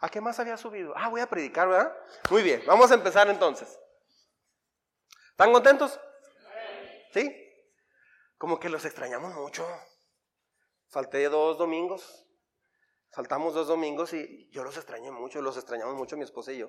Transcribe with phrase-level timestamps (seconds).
[0.00, 0.92] ¿A qué más había subido?
[0.96, 1.96] Ah, voy a predicar, ¿verdad?
[2.30, 3.78] Muy bien, vamos a empezar entonces.
[5.30, 5.98] ¿Están contentos?
[7.12, 7.34] ¿Sí?
[8.38, 9.66] Como que los extrañamos mucho.
[10.88, 12.26] Falté dos domingos.
[13.10, 16.68] Faltamos dos domingos y yo los extrañé mucho, los extrañamos mucho mi esposa y yo.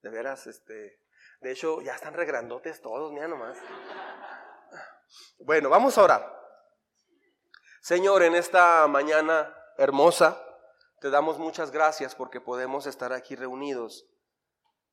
[0.00, 1.00] De veras, este.
[1.40, 3.58] De hecho, ya están regrandotes todos, mira nomás.
[5.38, 6.42] Bueno, vamos a orar.
[7.82, 10.40] Señor, en esta mañana hermosa,
[11.02, 14.06] te damos muchas gracias porque podemos estar aquí reunidos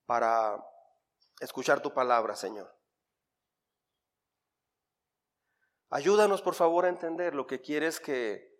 [0.08, 0.59] para
[1.40, 2.76] escuchar tu palabra, Señor.
[5.91, 8.59] Ayúdanos, por favor, a entender lo que quieres que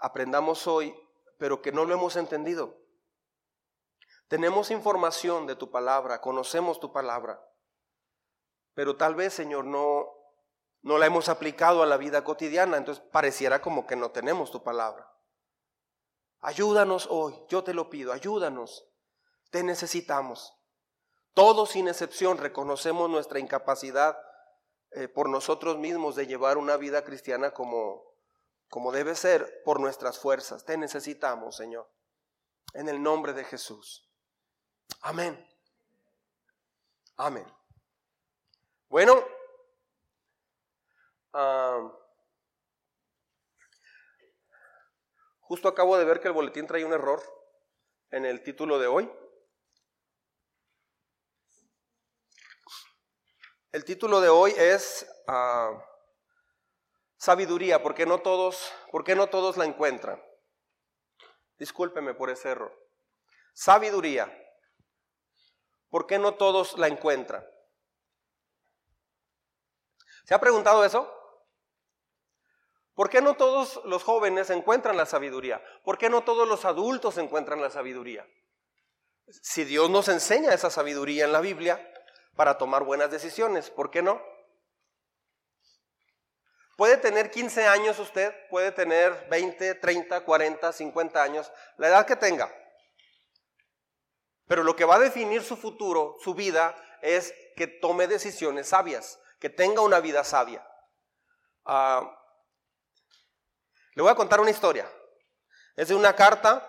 [0.00, 0.92] aprendamos hoy,
[1.38, 2.76] pero que no lo hemos entendido.
[4.26, 7.48] Tenemos información de tu palabra, conocemos tu palabra,
[8.74, 10.08] pero tal vez, Señor, no,
[10.82, 14.64] no la hemos aplicado a la vida cotidiana, entonces pareciera como que no tenemos tu
[14.64, 15.15] palabra.
[16.40, 18.86] Ayúdanos hoy, yo te lo pido, ayúdanos.
[19.50, 20.54] Te necesitamos.
[21.34, 24.16] Todos sin excepción reconocemos nuestra incapacidad
[24.92, 28.02] eh, por nosotros mismos de llevar una vida cristiana como,
[28.68, 30.64] como debe ser por nuestras fuerzas.
[30.64, 31.90] Te necesitamos, Señor.
[32.72, 34.10] En el nombre de Jesús.
[35.02, 35.46] Amén.
[37.16, 37.46] Amén.
[38.88, 39.22] Bueno,
[41.32, 41.92] ah,
[45.48, 47.22] Justo acabo de ver que el boletín trae un error
[48.10, 49.08] en el título de hoy.
[53.70, 55.70] El título de hoy es ah,
[57.16, 60.20] Sabiduría, porque no todos, porque no todos la encuentran.
[61.58, 62.76] Discúlpeme por ese error.
[63.54, 64.28] Sabiduría,
[65.90, 67.46] ¿por qué no todos la encuentran?
[70.24, 71.15] ¿Se ha preguntado eso?
[72.96, 75.62] ¿Por qué no todos los jóvenes encuentran la sabiduría?
[75.84, 78.26] ¿Por qué no todos los adultos encuentran la sabiduría?
[79.42, 81.92] Si Dios nos enseña esa sabiduría en la Biblia
[82.36, 84.22] para tomar buenas decisiones, ¿por qué no?
[86.78, 92.16] Puede tener 15 años usted, puede tener 20, 30, 40, 50 años, la edad que
[92.16, 92.50] tenga.
[94.46, 99.20] Pero lo que va a definir su futuro, su vida, es que tome decisiones sabias,
[99.38, 100.66] que tenga una vida sabia.
[101.66, 102.15] Ah,
[103.96, 104.88] le voy a contar una historia.
[105.74, 106.62] Es de una carta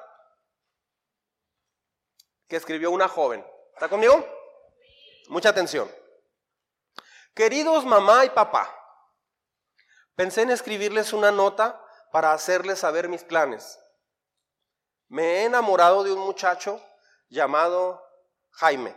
[2.48, 3.46] que escribió una joven.
[3.74, 4.26] ¿Está conmigo?
[5.28, 5.92] Mucha atención.
[7.36, 8.74] Queridos mamá y papá,
[10.16, 11.84] pensé en escribirles una nota
[12.14, 13.78] para hacerles saber mis planes.
[15.09, 16.82] Me he enamorado de un muchacho
[17.28, 18.02] llamado
[18.52, 18.96] Jaime.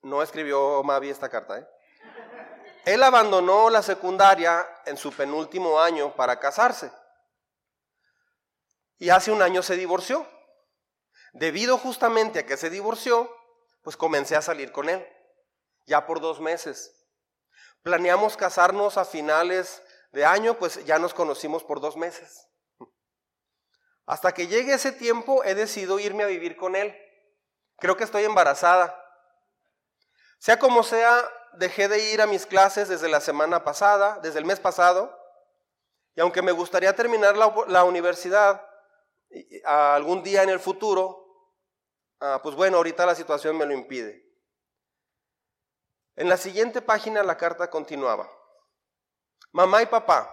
[0.00, 1.68] No escribió Mavi esta carta, ¿eh?
[2.86, 6.92] Él abandonó la secundaria en su penúltimo año para casarse.
[8.96, 10.24] Y hace un año se divorció.
[11.32, 13.28] Debido justamente a que se divorció,
[13.82, 15.04] pues comencé a salir con él,
[15.86, 17.08] ya por dos meses.
[17.82, 19.82] Planeamos casarnos a finales
[20.12, 22.46] de año, pues ya nos conocimos por dos meses.
[24.06, 26.96] Hasta que llegue ese tiempo he decidido irme a vivir con él.
[27.78, 28.96] Creo que estoy embarazada.
[30.38, 34.44] Sea como sea, dejé de ir a mis clases desde la semana pasada, desde el
[34.44, 35.16] mes pasado,
[36.14, 38.66] y aunque me gustaría terminar la, universidad
[39.64, 41.26] algún día en el futuro,
[42.20, 44.24] ah, pues bueno, ahorita la situación me lo impide.
[46.14, 48.30] En la siguiente página la carta continuaba.
[49.52, 50.30] Mamá y papá,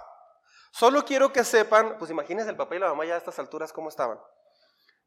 [0.71, 3.73] solo quiero que sepan, pues imagínense el papá y la mamá ya a estas alturas
[3.73, 4.19] cómo estaban.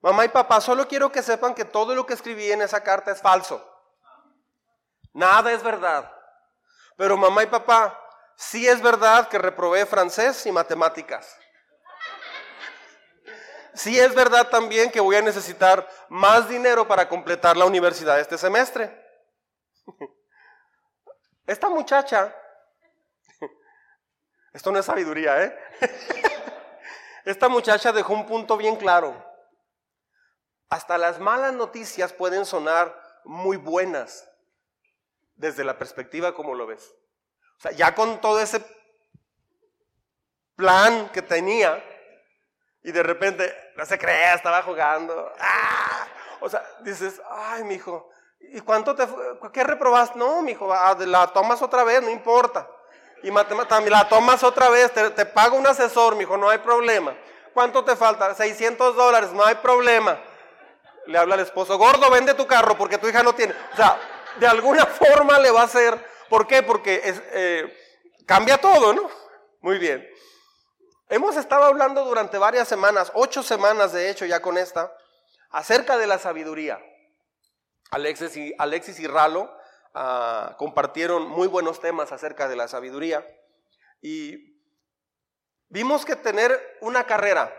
[0.00, 3.12] Mamá y papá, solo quiero que sepan que todo lo que escribí en esa carta
[3.12, 3.75] es falso.
[5.16, 6.12] Nada es verdad.
[6.94, 7.98] Pero mamá y papá,
[8.36, 11.38] sí es verdad que reprobé francés y matemáticas.
[13.72, 18.36] Sí es verdad también que voy a necesitar más dinero para completar la universidad este
[18.36, 18.94] semestre.
[21.46, 22.36] Esta muchacha,
[24.52, 25.58] esto no es sabiduría, ¿eh?
[27.24, 29.16] Esta muchacha dejó un punto bien claro.
[30.68, 34.28] Hasta las malas noticias pueden sonar muy buenas
[35.36, 36.94] desde la perspectiva como lo ves.
[37.58, 38.60] O sea, ya con todo ese
[40.56, 41.82] plan que tenía,
[42.82, 45.32] y de repente, no se crea, estaba jugando.
[45.40, 46.06] ¡Ah!
[46.40, 49.06] O sea, dices, ay, mi hijo, ¿y cuánto te
[49.52, 50.18] qué reprobaste?
[50.18, 52.68] No, mi hijo, ah, la tomas otra vez, no importa.
[53.22, 53.30] Y
[53.68, 57.16] también la tomas otra vez, te, te pago un asesor, mi hijo, no hay problema.
[57.52, 58.34] ¿Cuánto te falta?
[58.34, 60.18] 600 dólares, no hay problema.
[61.06, 63.54] Le habla al esposo, gordo, vende tu carro porque tu hija no tiene.
[63.72, 63.98] O sea,
[64.38, 65.98] de alguna forma le va a hacer.
[66.28, 66.62] ¿Por qué?
[66.62, 67.76] Porque eh,
[68.26, 69.08] cambia todo, ¿no?
[69.60, 70.06] Muy bien.
[71.08, 74.92] Hemos estado hablando durante varias semanas, ocho semanas de hecho ya con esta,
[75.50, 76.80] acerca de la sabiduría.
[77.92, 79.52] Alexis y, Alexis y Ralo
[79.94, 83.24] ah, compartieron muy buenos temas acerca de la sabiduría.
[84.02, 84.60] Y
[85.68, 87.54] vimos que tener una carrera,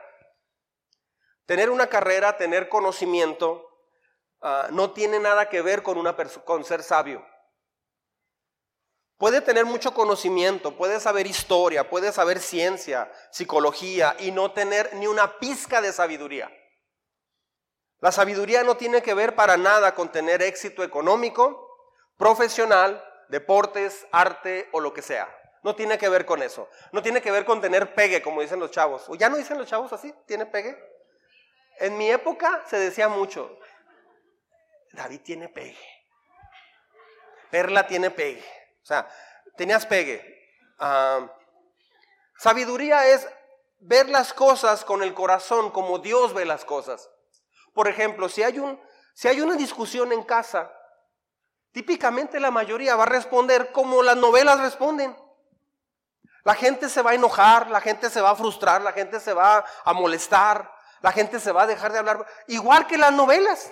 [1.45, 3.66] tener una carrera, tener conocimiento,
[4.41, 7.25] ah, no tiene nada que ver con, una con ser sabio.
[9.17, 15.07] Puede tener mucho conocimiento, puede saber historia, puede saber ciencia, psicología y no tener ni
[15.07, 16.51] una pizca de sabiduría.
[17.99, 21.67] La sabiduría no tiene que ver para nada con tener éxito económico,
[22.17, 25.27] profesional, deportes, arte o lo que sea.
[25.63, 26.69] No tiene que ver con eso.
[26.91, 29.09] No tiene que ver con tener pegue, como dicen los chavos.
[29.09, 30.13] ¿O ya no dicen los chavos así?
[30.27, 30.77] ¿Tiene pegue?
[31.79, 33.59] En mi época se decía mucho,
[34.97, 35.77] David tiene pegue.
[37.51, 38.43] Perla tiene pegue.
[38.81, 39.07] O sea,
[39.55, 40.49] tenías pegue.
[42.35, 43.29] Sabiduría es
[43.79, 47.11] ver las cosas con el corazón, como Dios ve las cosas.
[47.75, 48.81] Por ejemplo, si hay, un,
[49.13, 50.71] si hay una discusión en casa,
[51.71, 55.15] típicamente la mayoría va a responder como las novelas responden.
[56.43, 59.33] La gente se va a enojar, la gente se va a frustrar, la gente se
[59.33, 63.71] va a molestar, la gente se va a dejar de hablar, igual que las novelas.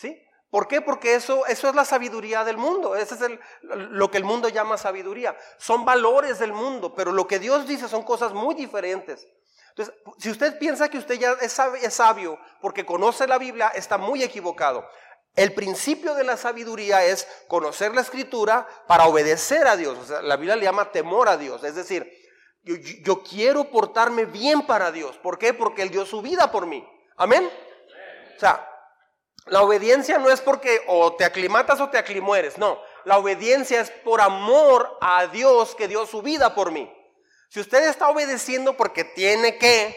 [0.00, 0.18] ¿Sí?
[0.50, 0.80] ¿Por qué?
[0.80, 2.96] Porque eso, eso es la sabiduría del mundo.
[2.96, 5.36] Eso es lo que el mundo llama sabiduría.
[5.58, 9.28] Son valores del mundo, pero lo que Dios dice son cosas muy diferentes.
[9.68, 14.22] Entonces, si usted piensa que usted ya es sabio, porque conoce la Biblia, está muy
[14.22, 14.88] equivocado.
[15.36, 19.98] El principio de la sabiduría es conocer la escritura para obedecer a Dios.
[19.98, 21.62] O sea, la Biblia le llama temor a Dios.
[21.62, 22.10] Es decir,
[22.62, 25.18] yo, yo, quiero portarme bien para Dios.
[25.18, 25.52] ¿Por qué?
[25.52, 26.84] Porque Él dio su vida por mí.
[27.16, 27.48] Amén.
[28.36, 28.66] O sea,
[29.50, 32.56] la obediencia no es porque o te aclimatas o te aclimueres.
[32.56, 36.90] No, la obediencia es por amor a Dios que dio su vida por mí.
[37.48, 39.96] Si usted está obedeciendo porque tiene que,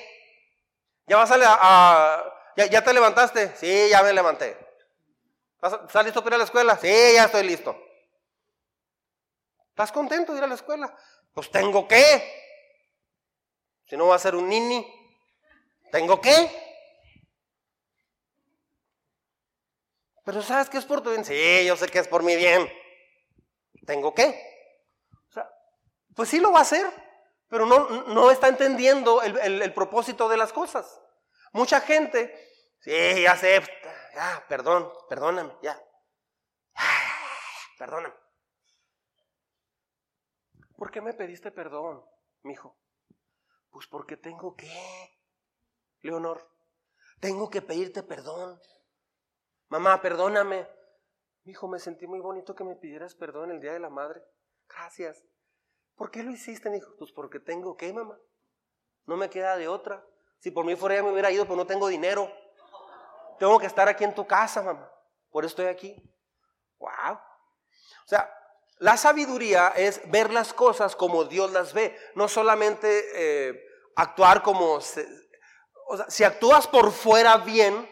[1.06, 2.24] ya vas a,
[2.58, 4.58] ya, te levantaste, sí, ya me levanté.
[5.62, 6.78] ¿Estás listo para ir a la escuela?
[6.78, 7.80] Sí, ya estoy listo.
[9.70, 10.98] ¿Estás contento de ir a la escuela?
[11.32, 12.42] Pues tengo que.
[13.86, 14.86] Si no va a ser un nini,
[15.92, 16.73] tengo que.
[20.24, 21.26] Pero ¿sabes qué es por tu bien?
[21.26, 22.72] Sí, yo sé que es por mi bien.
[23.86, 24.28] Tengo que.
[25.30, 25.50] O sea,
[26.16, 27.04] pues sí lo va a hacer
[27.54, 31.00] pero no, no está entendiendo el, propósito de las cosas.
[31.52, 32.34] Mucha gente,
[32.80, 32.92] sí,
[33.22, 33.62] ya sé,
[34.16, 35.80] ya, perdón, perdóname, ya.
[37.78, 38.16] perdóname.
[40.76, 42.04] ¿Por qué me pediste perdón,
[42.42, 42.76] mijo?
[43.70, 44.68] Pues porque tengo que,
[46.02, 46.50] Leonor,
[47.20, 48.60] tengo que pedirte perdón.
[49.70, 50.68] Mamá, perdóname.
[51.46, 54.24] Hijo, me sentí muy bonito que me pidieras perdón el Día de la Madre.
[54.70, 55.24] Gracias.
[55.96, 56.70] ¿Por qué lo hiciste?
[56.70, 58.18] Me dijo, pues porque tengo que, mamá.
[59.06, 60.06] No me queda de otra.
[60.40, 62.32] Si por mí fuera ya me hubiera ido, pues no tengo dinero.
[63.40, 64.90] Tengo que estar aquí en tu casa, mamá.
[65.30, 65.96] Por eso estoy aquí.
[66.80, 67.16] Wow.
[67.16, 68.32] O sea,
[68.80, 71.98] la sabiduría es ver las cosas como Dios las ve.
[72.16, 74.74] No solamente eh, actuar como...
[74.74, 75.06] o sea,
[76.10, 77.90] si actúas por fuera bien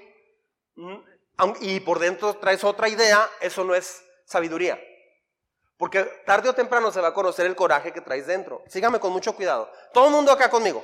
[0.76, 1.11] mm,
[1.60, 4.80] y por dentro traes otra idea, eso no es sabiduría.
[5.78, 8.64] Porque tarde o temprano se va a conocer el coraje que traes dentro.
[8.68, 9.72] Sígame con mucho cuidado.
[9.94, 10.84] Todo el mundo acá conmigo.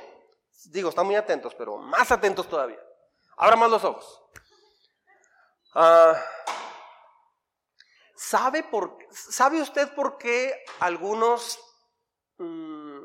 [0.64, 2.80] Digo, están muy atentos, pero más atentos todavía.
[3.36, 4.20] Abra más los ojos.
[5.74, 6.20] Ah,
[8.16, 11.60] ¿sabe, por, ¿Sabe usted por qué algunos
[12.38, 12.98] mm,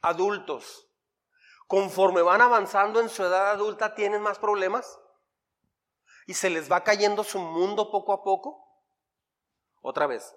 [0.00, 0.88] adultos,
[1.66, 4.98] conforme van avanzando en su edad adulta, tienen más problemas?
[6.26, 8.64] ¿Y se les va cayendo su mundo poco a poco?
[9.82, 10.34] Otra vez,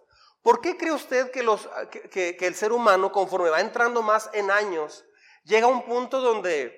[0.48, 1.70] ¿Por qué cree usted que, los,
[2.10, 5.03] que, el ser humano, conforme va entrando más en años,
[5.44, 6.74] llega a un punto donde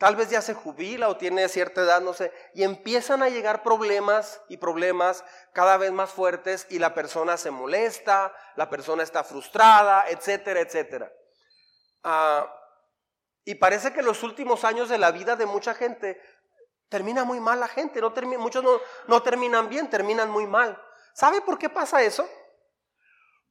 [0.00, 3.62] tal vez ya se jubila o tiene cierta edad, no sé, y empiezan a llegar
[3.62, 9.22] problemas y problemas cada vez más fuertes y la persona se molesta, la persona está
[9.22, 11.12] frustrada, etcétera, etcétera.
[12.02, 12.52] Ah,
[13.44, 16.20] y parece que los últimos años de la vida de mucha gente
[16.92, 20.78] termina muy mal la gente, no muchos no, no terminan bien, terminan muy mal.
[21.14, 22.28] ¿Sabe por qué pasa eso?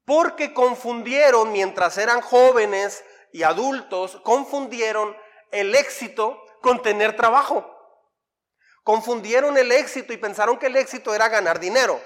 [0.05, 5.17] Porque confundieron, mientras eran jóvenes y adultos, confundieron
[5.49, 7.65] el éxito con tener trabajo.
[8.83, 11.99] Confundieron el éxito y pensaron que el éxito era ganar dinero.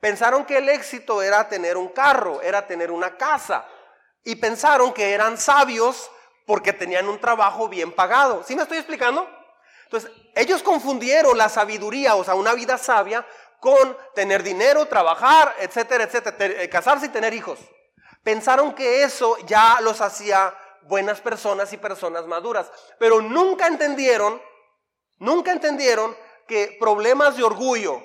[0.00, 3.64] Pensaron que el éxito era tener un carro, era tener una casa.
[4.24, 6.10] Y pensaron que eran sabios
[6.44, 8.42] porque tenían un trabajo bien pagado.
[8.42, 9.41] ¿Sí me estoy explicando?
[9.92, 13.26] Entonces, ellos confundieron la sabiduría, o sea, una vida sabia,
[13.60, 17.58] con tener dinero, trabajar, etcétera, etcétera, eh, casarse y tener hijos.
[18.22, 24.40] Pensaron que eso ya los hacía buenas personas y personas maduras, pero nunca entendieron,
[25.18, 26.16] nunca entendieron
[26.48, 28.02] que problemas de orgullo,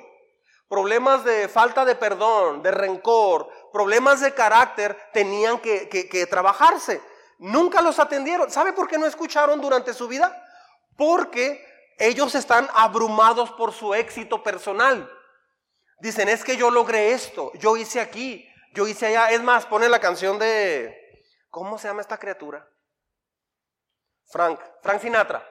[0.68, 7.02] problemas de falta de perdón, de rencor, problemas de carácter tenían que, que trabajarse.
[7.40, 8.52] Nunca los atendieron.
[8.52, 10.44] ¿Sabe por qué no escucharon durante su vida?
[10.98, 15.12] Porque ellos están abrumados por su éxito personal.
[16.00, 19.32] Dicen, es que yo logré esto, yo hice aquí, yo hice allá.
[19.32, 22.68] Es más, pone la canción de, ¿cómo se llama esta criatura?
[24.28, 25.48] Frank, Frank Sinatra.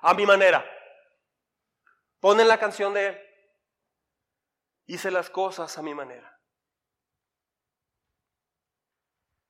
[0.00, 0.64] A mi manera.
[2.20, 3.20] Ponen la canción de,
[4.86, 6.36] hice las cosas a mi manera.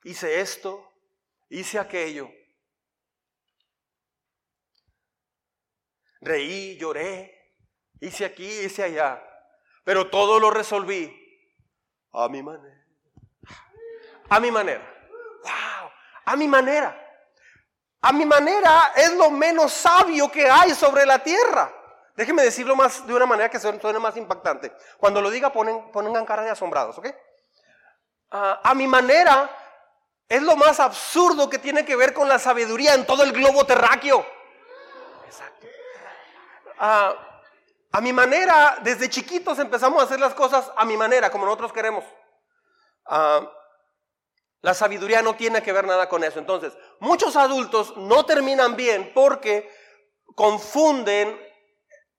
[0.02, 0.93] Hice esto,
[1.49, 2.28] hice aquello.
[6.20, 7.54] Reí, lloré,
[8.00, 9.22] hice aquí, hice allá.
[9.84, 11.14] Pero todo lo resolví
[12.12, 12.84] a mi manera.
[14.28, 14.84] A mi manera.
[15.42, 15.90] Wow,
[16.26, 17.04] a mi manera.
[18.00, 21.72] A mi manera es lo menos sabio que hay sobre la tierra.
[22.18, 24.72] Déjenme decirlo más de una manera que suene más impactante.
[24.98, 27.06] Cuando lo diga, ponen, pongan cara de asombrados, ¿ok?
[28.32, 29.48] Ah, a mi manera
[30.28, 33.64] es lo más absurdo que tiene que ver con la sabiduría en todo el globo
[33.64, 34.26] terráqueo.
[35.26, 35.67] Exacto.
[36.78, 37.14] Ah,
[37.92, 41.73] a mi manera, desde chiquitos empezamos a hacer las cosas a mi manera, como nosotros
[41.73, 42.04] queremos.
[43.06, 43.50] Ah,
[44.61, 46.38] la sabiduría no tiene que ver nada con eso.
[46.38, 49.70] Entonces, muchos adultos no terminan bien porque
[50.35, 51.40] confunden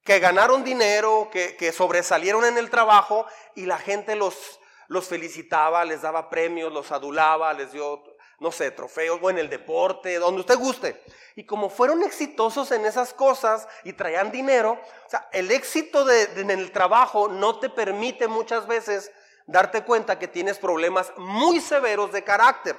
[0.03, 3.25] que ganaron dinero, que, que sobresalieron en el trabajo
[3.55, 8.01] y la gente los, los felicitaba, les daba premios, los adulaba, les dio
[8.39, 11.03] no sé, trofeos o en el deporte, donde usted guste.
[11.35, 16.23] Y como fueron exitosos en esas cosas y traían dinero, o sea, el éxito de,
[16.37, 19.11] en el trabajo no te permite muchas veces
[19.45, 22.75] darte cuenta que tienes problemas muy severos de carácter.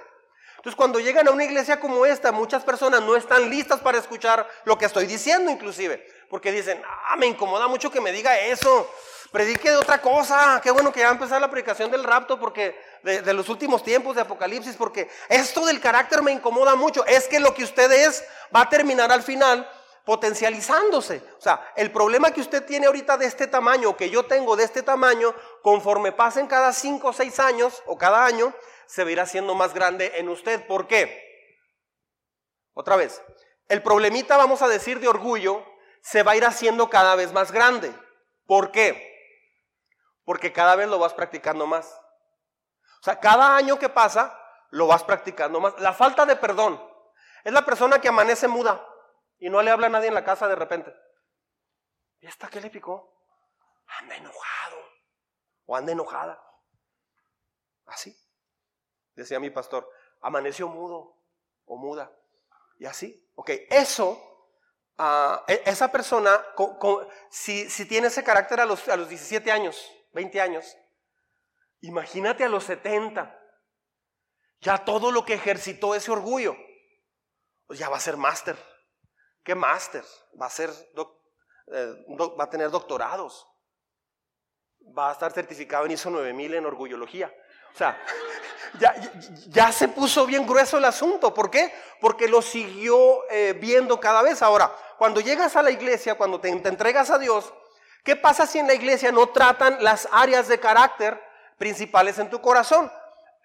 [0.57, 4.47] Entonces, cuando llegan a una iglesia como esta, muchas personas no están listas para escuchar
[4.65, 8.87] lo que estoy diciendo, inclusive, porque dicen, ah, me incomoda mucho que me diga eso.
[9.31, 10.61] Predique de otra cosa.
[10.63, 13.83] Qué bueno que ya va a empezar la predicación del rapto porque de, los últimos
[13.83, 17.05] tiempos de Apocalipsis, porque esto del carácter me incomoda mucho.
[17.07, 19.71] Es que lo que usted es va a terminar al final
[20.05, 21.23] potencializándose.
[21.39, 24.65] O sea, el problema que usted tiene ahorita de este tamaño, que yo tengo de
[24.65, 25.33] este tamaño,
[25.63, 28.53] conforme pasen cada cinco o seis años o cada año,
[28.87, 30.67] se ir haciendo más grande en usted.
[30.67, 31.29] ¿Por qué?
[32.75, 33.23] Otra vez,
[33.69, 35.65] el problemita, vamos a decir, de orgullo,
[36.03, 37.93] se va a ir haciendo cada vez más grande.
[38.47, 39.10] ¿Por qué?
[40.31, 41.93] Porque cada vez lo vas practicando más.
[43.01, 45.77] O sea, cada año que pasa, lo vas practicando más.
[45.81, 46.81] La falta de perdón
[47.43, 48.81] es la persona que amanece muda
[49.41, 50.95] y no le habla a nadie en la casa de repente.
[52.21, 53.13] ¿Y esta qué le picó?
[53.99, 54.77] Anda enojado
[55.67, 56.41] o anda enojada.
[57.87, 58.17] Así.
[59.17, 61.25] Decía mi pastor, amaneció mudo
[61.65, 62.09] o muda.
[62.79, 63.29] Y así.
[63.35, 64.31] Ok, eso
[65.03, 66.45] Uh, esa persona,
[67.31, 70.77] si, si, tiene ese carácter a los, a los 17 años, 20 años.
[71.81, 73.37] Imagínate a los 70.
[74.61, 76.57] Ya todo lo que ejercitó ese orgullo,
[77.67, 78.57] pues ya va a ser máster.
[79.43, 80.05] ¿Qué máster?
[80.41, 80.71] Va a ser
[81.73, 82.05] eh,
[82.39, 83.47] va a tener doctorados.
[84.97, 87.33] Va a estar certificado en ISO 9000 en orgullología.
[87.73, 87.99] O sea,
[89.49, 91.33] ya, se puso bien grueso el asunto.
[91.33, 91.73] ¿Por qué?
[92.01, 94.43] Porque lo siguió eh, viendo cada vez.
[94.43, 97.53] Ahora, cuando llegas a la iglesia, cuando te entregas a Dios,
[98.05, 101.21] ¿Qué pasa si en la iglesia no tratan las áreas de carácter
[101.59, 102.91] principales en tu corazón?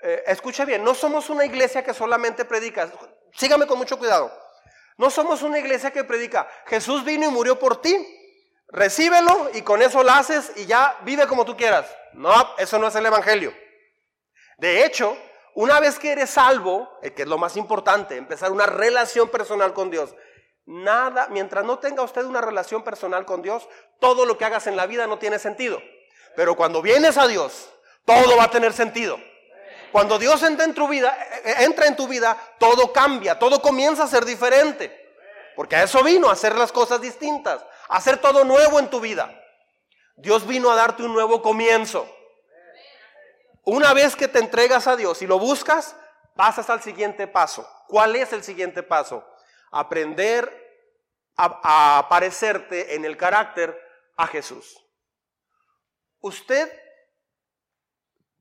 [0.02, 2.92] Eh, escuche bien, no somos una iglesia que solamente predica,
[3.34, 4.32] sígame con mucho cuidado,
[4.98, 7.96] no somos una iglesia que predica, Jesús vino y murió por ti,
[8.70, 11.88] recíbelo y con eso lo haces y ya vive como tú quieras.
[12.14, 13.54] No, eso no es el Evangelio.
[14.58, 15.18] De hecho,
[15.54, 19.74] una vez que eres salvo, eh, que es lo más importante, empezar una relación personal
[19.74, 20.16] con Dios,
[20.66, 23.68] Nada, mientras no tenga usted una relación personal con Dios,
[24.00, 25.82] todo lo que hagas en la vida no tiene sentido.
[26.36, 27.70] Pero cuando vienes a Dios,
[28.04, 29.20] todo va a tener sentido.
[29.92, 33.62] Cuando Dios entra en tu vida, eh, eh, entra en tu vida, todo cambia, todo
[33.62, 35.14] comienza a ser diferente.
[35.56, 39.42] Porque a eso vino, a hacer las cosas distintas, hacer todo nuevo en tu vida.
[40.18, 42.10] Dios vino a darte un nuevo comienzo.
[43.64, 45.96] Una vez que te entregas a Dios y lo buscas,
[46.36, 47.68] pasas al siguiente paso.
[47.88, 49.26] ¿Cuál es el siguiente paso?
[49.75, 50.63] Aprender
[51.36, 53.77] a, parecerte en el carácter
[54.15, 54.82] a Jesús.
[56.22, 56.72] Usted,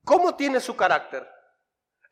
[0.04, 1.28] ¿cómo tiene su carácter?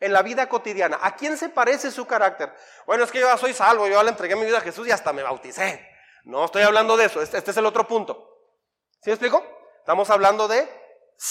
[0.00, 0.98] En la vida cotidiana.
[1.00, 2.52] ¿A quién se parece su carácter?
[2.84, 5.12] Bueno, es que yo soy salvo, yo le entregué mi vida a Jesús y hasta
[5.12, 5.88] me bauticé.
[6.24, 8.28] No estoy hablando de eso, este, este es el otro punto.
[9.00, 9.44] ¿Sí me explico?
[9.78, 10.68] Estamos hablando de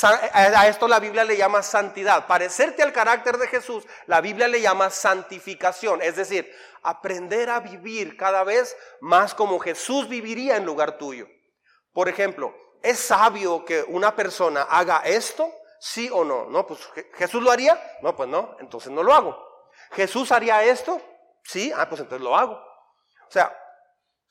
[0.04, 2.28] a esto la Biblia le llama santidad.
[2.28, 6.02] Parecerte al carácter de Jesús, la Biblia le llama santificación.
[6.02, 6.52] Es decir,
[6.84, 11.28] aprender a vivir cada vez más como Jesús viviría en lugar tuyo.
[11.94, 15.52] Por ejemplo, ¿es sabio que una persona haga esto?
[15.80, 16.46] ¿Sí o no?
[16.46, 16.80] No, pues
[17.16, 17.80] Jesús lo haría.
[18.02, 19.38] No, pues no, entonces no lo hago.
[19.92, 21.02] Jesús haría esto.
[21.44, 22.54] Sí, ah, pues entonces lo hago.
[22.54, 23.58] O sea,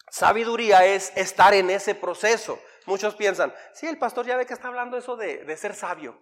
[0.08, 2.58] sabiduría es estar en ese proceso.
[2.86, 6.20] Muchos piensan, sí, el pastor ya ve que está hablando eso de, de ser sabio.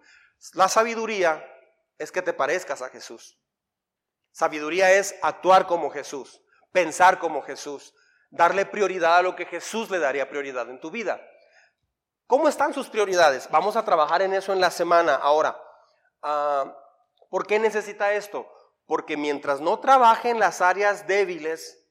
[0.53, 1.45] La sabiduría
[1.97, 3.39] es que te parezcas a Jesús.
[4.31, 7.93] Sabiduría es actuar como Jesús, pensar como Jesús,
[8.29, 11.21] darle prioridad a lo que Jesús le daría prioridad en tu vida.
[12.27, 13.49] ¿Cómo están sus prioridades?
[13.49, 15.15] Vamos a trabajar en eso en la semana.
[15.15, 15.59] Ahora,
[16.21, 16.75] ah,
[17.29, 18.47] ¿por qué necesita esto?
[18.85, 21.87] Porque mientras no trabaje en las áreas débiles,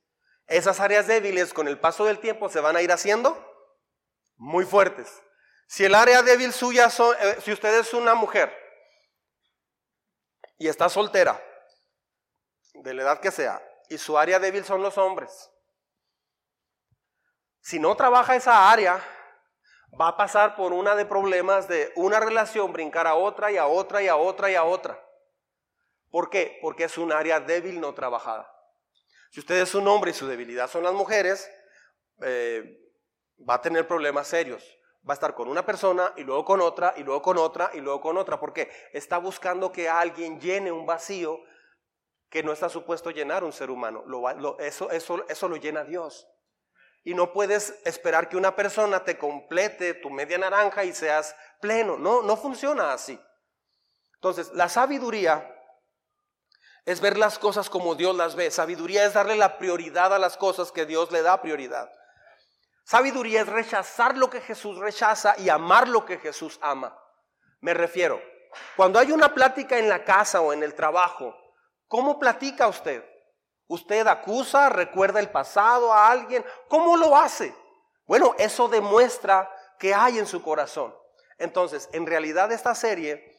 [0.46, 3.47] esas áreas débiles con el paso del tiempo se van a ir haciendo
[4.38, 5.22] muy fuertes.
[5.66, 8.56] Si el área débil suya, son, eh, si usted es una mujer
[10.56, 11.42] y está soltera,
[12.72, 15.50] de la edad que sea, y su área débil son los hombres,
[17.60, 19.04] si no trabaja esa área,
[20.00, 23.66] va a pasar por una de problemas de una relación, brincar a otra y a
[23.66, 25.04] otra y a otra y a otra.
[26.10, 26.58] ¿Por qué?
[26.62, 28.50] Porque es un área débil no trabajada.
[29.30, 31.50] Si usted es un hombre y su debilidad son las mujeres,
[32.22, 32.87] eh,
[33.48, 34.64] va a tener problemas serios.
[35.08, 37.80] Va a estar con una persona y luego con otra y luego con otra y
[37.80, 38.38] luego con otra.
[38.38, 41.40] porque Está buscando que alguien llene un vacío
[42.28, 44.04] que no está supuesto llenar un ser humano.
[44.58, 46.28] eso, eso, eso lo llena Dios.
[47.04, 51.96] Y no puedes esperar que una persona te complete tu media naranja y seas pleno.
[51.96, 53.18] No, no funciona así.
[54.14, 55.54] Entonces, la sabiduría
[56.84, 58.50] es ver las cosas como Dios las ve.
[58.50, 61.90] Sabiduría es darle la prioridad a las cosas que Dios le da prioridad.
[62.88, 66.98] Sabiduría es rechazar lo que Jesús rechaza y amar lo que Jesús ama.
[67.60, 68.18] Me refiero,
[68.76, 71.36] cuando hay una plática en la casa o en el trabajo,
[71.86, 73.04] ¿cómo platica usted?
[73.66, 76.42] ¿Usted acusa, recuerda el pasado a alguien?
[76.68, 77.54] ¿Cómo lo hace?
[78.06, 80.96] Bueno, eso demuestra que hay en su corazón.
[81.36, 83.36] Entonces, en realidad esta serie,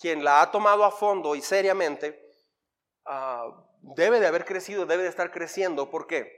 [0.00, 2.18] quien la ha tomado a fondo y seriamente,
[3.04, 3.50] ah,
[3.82, 5.90] debe de haber crecido, debe de estar creciendo.
[5.90, 6.37] ¿Por qué?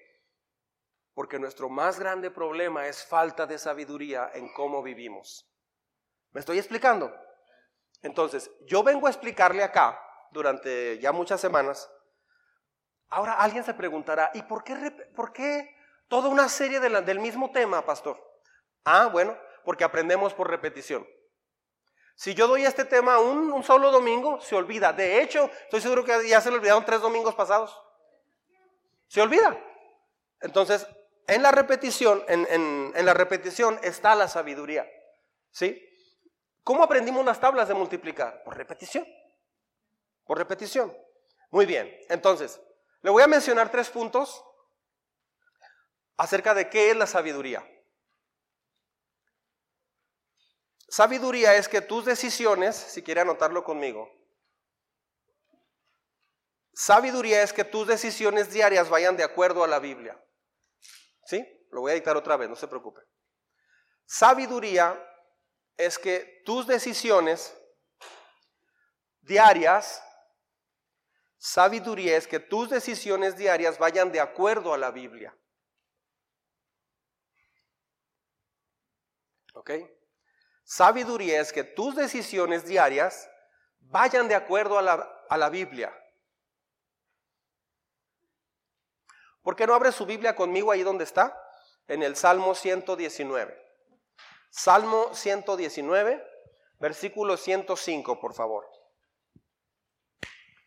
[1.15, 5.49] Porque nuestro más grande problema es falta de sabiduría en cómo vivimos.
[6.33, 7.13] ¿Me estoy explicando?
[8.03, 10.01] Entonces, yo vengo a explicarle acá,
[10.33, 11.91] durante ya muchas semanas,
[13.11, 14.75] Ahora alguien se preguntará, ¿y por qué,
[15.17, 18.17] por qué toda una serie del mismo tema, pastor?
[18.85, 21.07] Ah, bueno, porque aprendemos por repetición.
[22.15, 24.93] Si yo doy este tema un, un solo domingo, se olvida.
[24.93, 27.77] De hecho, estoy seguro que ya se le olvidaron tres domingos pasados.
[29.09, 29.59] Se olvida.
[30.41, 30.87] Entonces,
[31.31, 32.47] en la repetición, en,
[32.95, 34.87] en la repetición está la sabiduría.
[35.51, 35.87] ¿Sí?
[36.63, 38.43] ¿Cómo aprendimos las tablas de multiplicar?
[38.45, 39.07] Por repetición.
[40.25, 40.97] Por repetición.
[41.51, 41.91] Muy bien.
[42.09, 42.61] Entonces,
[43.03, 44.45] le voy a mencionar tres puntos
[46.17, 47.67] acerca de qué es la sabiduría.
[50.89, 54.11] Sabiduría es que tus decisiones, si quiere anotarlo conmigo,
[56.75, 60.21] sabiduría es que tus decisiones diarias vayan de acuerdo a la Biblia.
[61.31, 61.47] ¿Sí?
[61.71, 63.03] Lo voy a dictar otra vez, no se preocupe.
[64.05, 65.01] Sabiduría
[65.77, 67.57] es que tus decisiones
[69.21, 70.03] diarias
[71.43, 75.35] Sabiduría es que tus decisiones diarias vayan de acuerdo a la Biblia.
[79.55, 79.71] ¿Ok?
[80.65, 83.31] Sabiduría es que tus decisiones diarias
[83.79, 85.97] vayan de acuerdo a la, a la Biblia.
[89.43, 91.37] ¿Por qué no abre su Biblia conmigo ahí donde está?
[91.89, 93.57] En el Salmo 119.
[94.51, 96.25] Salmo 119,
[96.79, 98.69] versículo 105, por favor.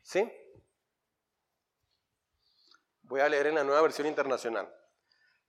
[0.01, 0.31] ¿Sí?
[3.03, 4.73] Voy a leer en la nueva versión internacional.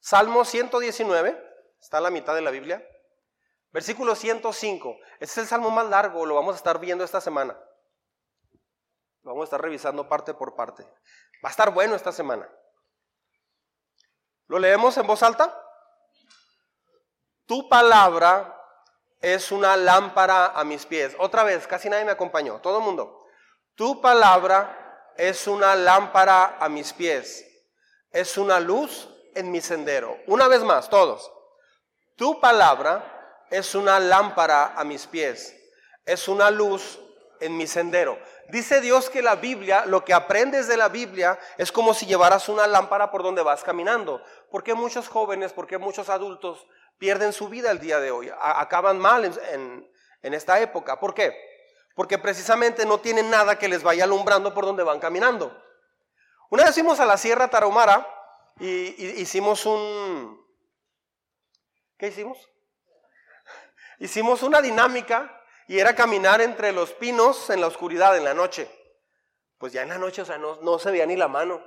[0.00, 1.40] Salmo 119,
[1.80, 2.87] está a la mitad de la Biblia.
[3.70, 4.98] Versículo 105.
[5.14, 7.58] Este es el salmo más largo, lo vamos a estar viendo esta semana.
[9.22, 10.84] Lo vamos a estar revisando parte por parte.
[11.42, 12.48] Va a estar bueno esta semana.
[14.46, 15.54] ¿Lo leemos en voz alta?
[17.46, 18.61] Tu palabra
[19.20, 21.14] es una lámpara a mis pies.
[21.18, 22.61] Otra vez, casi nadie me acompañó.
[22.61, 23.26] Todo el mundo.
[23.74, 27.50] Tu palabra es una lámpara a mis pies
[28.14, 30.16] es una luz en mi sendero.
[30.28, 31.30] Una vez más, todos.
[32.16, 35.54] Tu palabra es una lámpara a mis pies,
[36.07, 37.00] es una luz
[37.40, 38.16] en mi sendero.
[38.48, 42.48] Dice Dios que la Biblia, lo que aprendes de la Biblia es como si llevaras
[42.48, 44.22] una lámpara por donde vas caminando.
[44.50, 46.66] ¿Por qué muchos jóvenes, por qué muchos adultos
[46.98, 48.30] pierden su vida el día de hoy?
[48.40, 49.90] acaban mal en,
[50.22, 51.00] en esta época.
[51.00, 51.35] ¿Por qué?
[51.94, 55.57] Porque precisamente no tienen nada que les vaya alumbrando por donde van caminando.
[56.50, 58.07] Una vez fuimos a la Sierra Tarahumara
[58.61, 60.44] y, hicimos un...
[61.98, 62.38] ¿Qué hicimos?
[63.98, 68.70] hicimos una dinámica y era caminar entre los pinos en la oscuridad, en la noche.
[69.59, 71.64] Pues ya en la noche, o sea, no, no se veía ni la mano.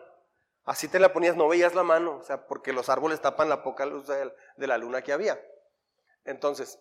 [0.67, 3.63] Así te la ponías, no veías la mano, o sea, porque los árboles tapan la
[3.63, 5.41] poca luz de, la luna que había.
[6.25, 6.77] Entonces,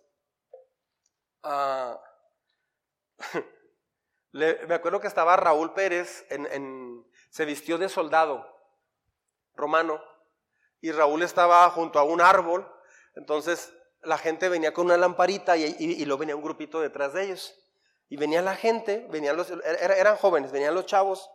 [1.45, 1.97] ah,
[4.33, 8.45] me acuerdo que estaba Raúl Pérez, en, se vistió de soldado
[9.55, 10.03] romano,
[10.81, 12.69] y Raúl estaba junto a un árbol,
[13.15, 17.25] entonces la gente venía con una lamparita y, y, luego venía un grupito detrás de
[17.25, 17.55] ellos.
[18.09, 21.29] Y venía la gente, venían los, eran jóvenes, venían los chavos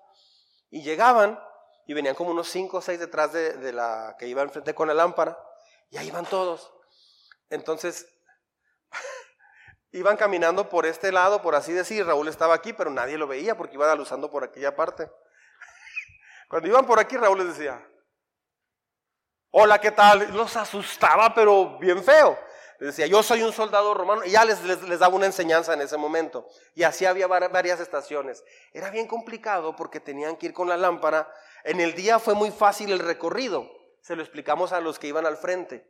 [0.69, 1.39] y llegaban
[1.85, 4.93] y venían como unos cinco o seis detrás de, la que iba enfrente con la
[4.93, 5.37] lámpara
[5.89, 6.71] y ahí iban todos.
[7.49, 8.07] Entonces
[9.91, 13.57] iban caminando por este lado, por así decir, Raúl estaba aquí, pero nadie lo veía
[13.57, 15.11] porque iban aluzando por aquella parte.
[16.47, 17.85] Cuando iban por aquí, Raúl les decía,
[19.49, 20.33] hola, ¿qué tal?
[20.33, 22.39] Los asustaba, pero bien feo
[22.85, 25.97] decía, yo soy un soldado romano, y ya les, les, daba una enseñanza en ese
[25.97, 26.47] momento.
[26.73, 28.43] Y así había varias estaciones.
[28.73, 31.31] Era bien complicado porque tenían que ir con la lámpara.
[31.63, 33.69] En el día fue muy fácil el recorrido,
[34.01, 35.87] se lo explicamos a los que iban al frente.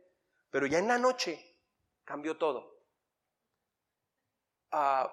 [0.50, 1.42] Pero ya en la noche
[2.04, 2.78] cambió todo.
[4.70, 5.10] Ah,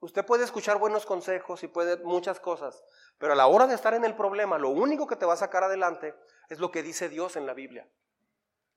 [0.00, 2.82] usted puede escuchar buenos consejos y puede muchas cosas,
[3.18, 5.38] pero a la hora de estar en el problema, lo único que te va a
[5.38, 6.14] sacar adelante
[6.50, 7.88] es lo que dice Dios en la Biblia.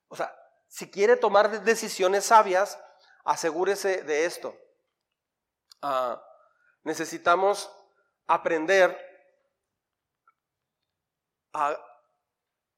[0.08, 0.34] O sea,
[0.70, 2.78] si quiere tomar decisiones sabias,
[3.24, 4.56] asegúrese de esto.
[5.82, 6.22] Ah,
[6.84, 7.70] necesitamos
[8.28, 8.96] aprender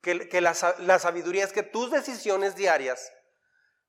[0.00, 3.12] que, la, la, sabiduría es que tus decisiones diarias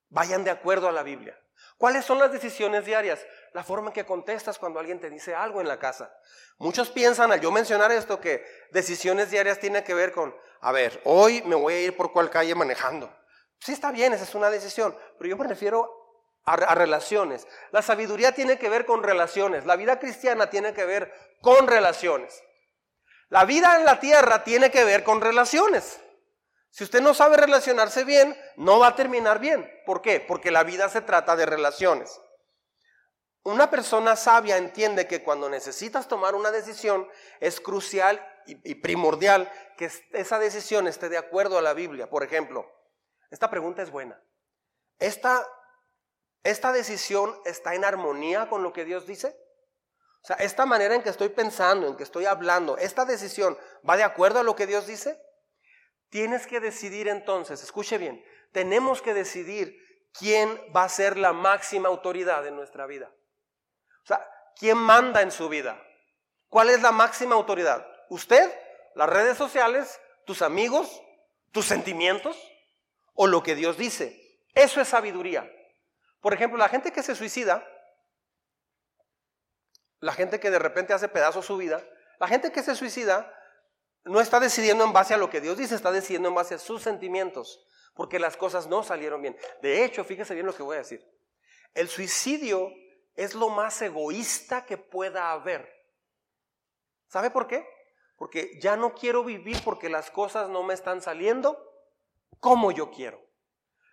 [0.10, 1.40] vayan de acuerdo a la Biblia.
[1.78, 3.26] ¿Cuáles son las decisiones diarias?
[3.54, 6.14] La forma en que contestas cuando alguien te dice algo en la casa.
[6.58, 11.00] Muchos piensan al yo mencionar esto que decisiones diarias tienen que ver con, a ver,
[11.06, 13.23] hoy me voy a ir por cuál calle manejando.
[13.64, 15.90] Sí está bien, esa es una decisión, pero yo me refiero
[16.44, 17.48] a, relaciones.
[17.72, 22.44] La sabiduría tiene que ver con relaciones, la vida cristiana tiene que ver con relaciones.
[23.30, 26.02] La vida en la tierra tiene que ver con relaciones.
[26.72, 29.72] Si usted no sabe relacionarse bien, no va a terminar bien.
[29.86, 30.20] ¿Por qué?
[30.20, 32.20] Porque la vida se trata de relaciones.
[33.44, 37.08] Una persona sabia entiende que cuando necesitas tomar una decisión
[37.40, 42.10] es crucial y, primordial que esa decisión esté de acuerdo a la Biblia.
[42.10, 42.70] Por ejemplo,
[43.34, 44.22] esta pregunta es buena.
[45.00, 45.44] ¿Esta,
[46.44, 49.36] ¿Esta decisión está en armonía con lo que Dios dice?
[50.22, 53.58] O sea, esta manera en que estoy pensando, en que estoy hablando, esta decisión
[53.90, 55.20] va de acuerdo a lo que Dios dice?
[56.10, 59.80] Tienes que decidir entonces, escuche bien, tenemos que decidir
[60.14, 63.12] quién va a ser la máxima autoridad en nuestra vida.
[64.04, 65.84] O sea, ¿quién manda en su vida?
[66.50, 67.84] ¿Cuál es la máxima autoridad?
[68.12, 68.54] ¿Usted?
[68.94, 70.00] ¿Las redes sociales?
[70.24, 71.02] ¿Tus amigos?
[71.52, 72.38] ¿Tus sentimientos?
[73.14, 74.40] O lo que Dios dice.
[74.54, 75.52] Eso es sabiduría.
[76.22, 77.68] Por ejemplo, la gente que se suicida,
[80.00, 81.84] la gente que de repente hace pedazos su vida,
[82.20, 83.34] la gente que se suicida
[84.06, 86.60] no está decidiendo en base a lo que Dios dice, está decidiendo en base a
[86.60, 89.38] sus sentimientos, porque las cosas no salieron bien.
[89.62, 91.06] De hecho, fíjese bien lo que voy a decir.
[91.74, 92.72] El suicidio
[93.16, 95.70] es lo más egoísta que pueda haber.
[97.08, 97.68] ¿Sabe por qué?
[98.18, 101.73] Porque ya no quiero vivir porque las cosas no me están saliendo
[102.44, 103.26] como yo quiero.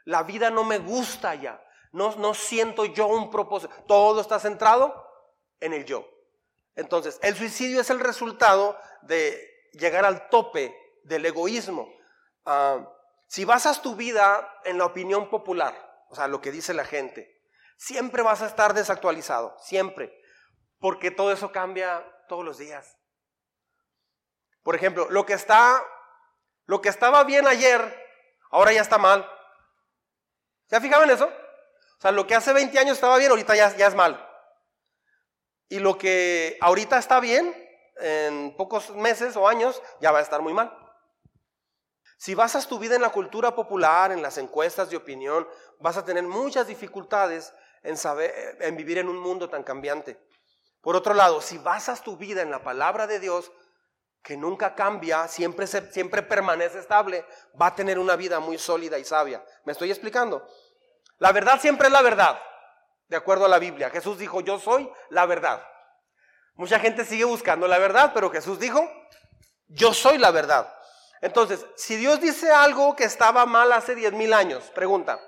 [0.04, 1.64] La vida no me gusta ya.
[1.92, 3.72] No, no siento yo un propósito.
[3.86, 5.06] Todo está centrado
[5.60, 6.04] en el yo.
[6.74, 11.88] Entonces, el suicidio es el resultado de llegar al tope del egoísmo.
[12.44, 12.92] Ah,
[13.28, 17.40] si basas tu vida en la opinión popular, o sea, lo que dice la gente,
[17.76, 20.12] siempre vas a estar desactualizado, siempre,
[20.80, 22.98] porque todo eso cambia todos los días.
[24.64, 25.84] Por ejemplo, lo que está,
[26.66, 28.09] lo que estaba bien ayer,
[28.50, 29.28] ahora ya está mal.
[30.68, 31.26] ¿Se ha fijado en eso?
[31.26, 34.26] O sea, lo que hace 20 años estaba bien, ahorita ya, es mal.
[35.68, 37.54] Y lo que ahorita está bien,
[37.96, 40.76] en pocos meses o años, ya va a estar muy mal.
[42.16, 45.46] Si basas tu vida en la cultura popular, en las encuestas de opinión,
[45.78, 50.18] vas a tener muchas dificultades en, saber, en vivir en un mundo tan cambiante.
[50.80, 53.52] Por otro lado, si basas tu vida en la palabra de Dios,
[54.22, 57.24] que nunca cambia, siempre, siempre permanece estable,
[57.60, 59.44] va a tener una vida muy sólida y sabia.
[59.64, 60.46] ¿Me estoy explicando?
[61.18, 62.40] La verdad siempre es la verdad,
[63.08, 63.90] de acuerdo a la Biblia.
[63.90, 65.62] Jesús dijo, yo soy la verdad.
[66.54, 68.86] Mucha gente sigue buscando la verdad, pero Jesús dijo,
[69.68, 70.72] yo soy la verdad.
[71.22, 75.20] Entonces, si Dios dice algo que estaba mal hace diez mil años, pregunta,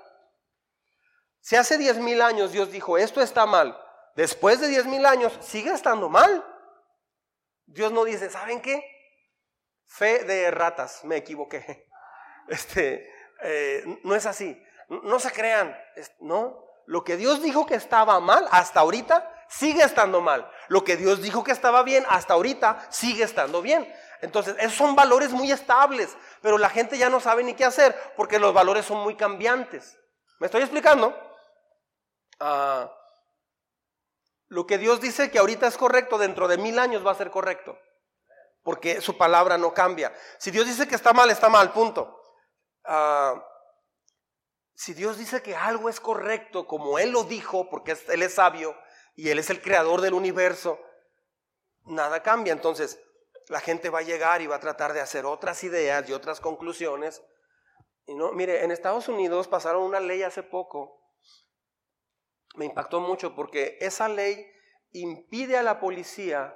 [1.39, 3.77] si hace diez mil años Dios dijo, esto está mal,
[4.15, 6.43] después de diez mil años, ¿sigue estando mal?
[7.73, 8.83] Dios no dice, ¿saben qué?
[9.85, 11.87] Fe de ratas, me equivoqué.
[12.49, 13.09] Este,
[13.41, 14.61] eh, no es así.
[14.89, 15.73] No se crean,
[16.19, 16.61] no.
[16.87, 20.51] lo que Dios dijo que estaba mal hasta ahorita sigue estando mal.
[20.67, 23.89] Lo que Dios dijo que estaba bien hasta ahorita sigue estando bien.
[24.21, 27.95] Entonces, esos son valores muy estables, pero la gente ya no sabe ni qué hacer
[28.17, 29.97] porque los valores son muy cambiantes.
[30.39, 31.17] ¿Me estoy explicando?
[32.41, 32.91] Ah,
[34.53, 37.31] lo que Dios dice que ahorita es correcto, dentro de mil años va a ser
[37.31, 37.75] correcto,
[38.61, 40.13] porque su palabra no cambia.
[40.37, 42.21] Si Dios dice que está mal, está mal, punto.
[42.85, 43.43] Ah,
[44.75, 48.77] si Dios dice que algo es correcto como Él lo dijo, porque Él es sabio
[49.15, 50.79] y Él es el creador del universo,
[51.85, 52.53] nada cambia.
[52.53, 52.99] Entonces,
[53.47, 56.39] la gente va a llegar y va a tratar de hacer otras ideas y otras
[56.39, 57.23] conclusiones.
[58.05, 61.02] Y no, mire, en Estados Unidos pasaron una ley hace poco,
[62.53, 64.49] me impactó mucho porque esa ley
[64.91, 66.55] impide a la policía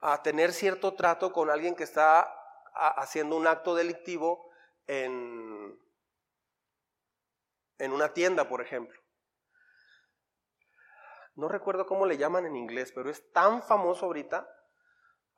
[0.00, 2.34] a tener cierto trato con alguien que está
[2.74, 4.50] haciendo un acto delictivo
[4.86, 5.78] en,
[7.78, 8.98] en una tienda, por ejemplo.
[11.34, 14.48] No recuerdo cómo le llaman en inglés, pero es tan famoso ahorita.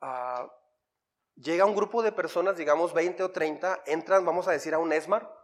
[0.01, 0.51] Ah,
[1.35, 4.93] llega un grupo de personas, digamos 20 o 30, entran, vamos a decir, a un
[4.93, 5.40] Esmar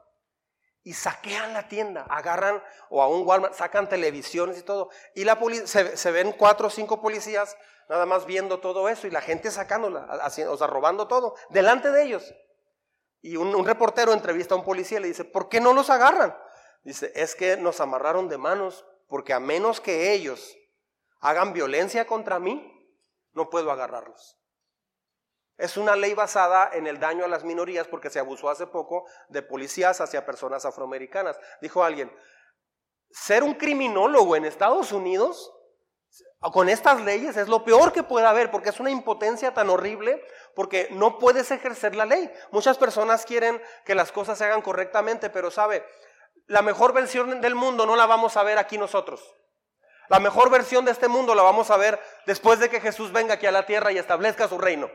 [0.87, 4.89] y saquean la tienda, agarran o a un Walmart, sacan televisiones y todo.
[5.15, 7.57] Y la se, se, ven cuatro o cinco policías
[7.89, 10.07] nada más viendo todo eso y la gente sacándola,
[10.49, 12.33] o sea, robando todo, delante de ellos.
[13.21, 16.37] Y un, reportero entrevista a un policía y le dice, ¿por qué no los agarran?
[16.85, 20.55] Dice, es que nos amarraron de manos porque a menos que ellos
[21.19, 22.89] hagan violencia contra mí,
[23.33, 24.36] no puedo agarrarlos.
[25.57, 29.05] Es una ley basada en el daño a las minorías porque se abusó hace poco
[29.29, 31.39] de policías hacia personas afroamericanas.
[31.61, 32.15] Dijo alguien,
[33.09, 35.51] ser un criminólogo en Estados Unidos
[36.51, 40.23] con estas leyes es lo peor que puede haber porque es una impotencia tan horrible
[40.55, 42.31] porque no puedes ejercer la ley.
[42.51, 45.83] Muchas personas quieren que las cosas se hagan correctamente, pero sabe,
[46.45, 49.35] la mejor versión del mundo no la vamos a ver aquí nosotros.
[50.09, 53.33] La mejor versión de este mundo la vamos a ver después de que Jesús venga
[53.33, 54.89] aquí a la tierra y establezca su reino.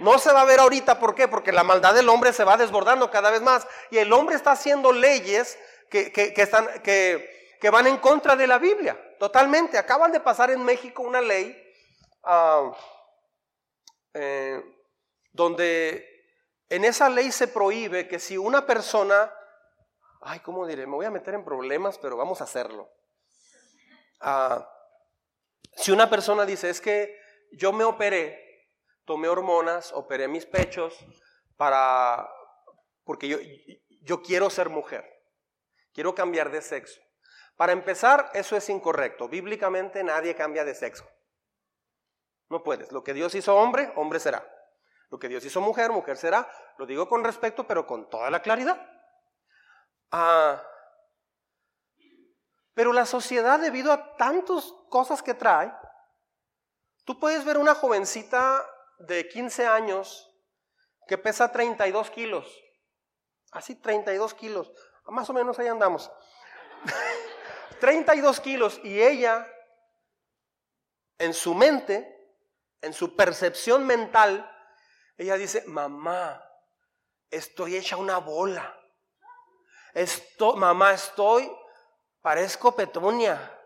[0.00, 1.28] No se va a ver ahorita, ¿por qué?
[1.28, 4.52] Porque la maldad del hombre se va desbordando cada vez más y el hombre está
[4.52, 5.58] haciendo leyes
[5.90, 8.98] que, están, que, que van en contra de la Biblia.
[9.18, 9.78] Totalmente.
[9.78, 11.56] Acaban de pasar en México una ley
[12.24, 12.72] ah,
[14.14, 14.62] eh,
[15.32, 16.06] donde
[16.68, 19.32] en esa ley se prohíbe que si una persona,
[20.22, 20.86] ay, ¿cómo diré?
[20.86, 22.90] Me voy a meter en problemas, pero vamos a hacerlo.
[24.20, 24.68] Ah,
[25.76, 27.18] si una persona dice, es que
[27.52, 28.45] yo me operé,
[29.06, 30.94] tomé hormonas, operé mis pechos
[31.56, 32.28] para,
[33.04, 33.38] porque yo,
[34.02, 35.04] yo quiero ser mujer,
[35.94, 37.00] quiero cambiar de sexo.
[37.56, 39.28] Para empezar, eso es incorrecto.
[39.28, 41.08] Bíblicamente nadie cambia de sexo.
[42.50, 42.92] No puedes.
[42.92, 44.46] Lo que Dios hizo hombre, hombre será.
[45.08, 46.46] Lo que Dios hizo mujer, mujer será.
[46.76, 48.78] Lo digo con respeto, pero con toda la claridad.
[50.10, 50.62] Ah,
[52.74, 55.72] pero la sociedad, debido a tantas cosas que trae,
[57.04, 58.62] tú puedes ver una jovencita
[58.98, 60.32] de 15 años
[61.06, 62.62] que pesa 32 kilos.
[63.52, 64.72] Así 32 kilos.
[65.06, 66.10] Más o menos ahí andamos.
[67.80, 69.46] 32 kilos y ella,
[71.18, 72.16] en su mente,
[72.80, 74.50] en su percepción mental,
[75.16, 76.42] ella dice, mamá,
[77.30, 78.74] estoy hecha una bola.
[79.94, 81.50] Esto, mamá, estoy,
[82.20, 83.58] parezco petunia,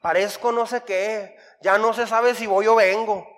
[0.00, 3.35] parezco no sé qué, ya no se sabe si voy o vengo.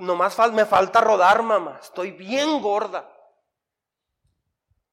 [0.00, 3.06] Nomás me falta rodar, mamá, estoy bien gorda.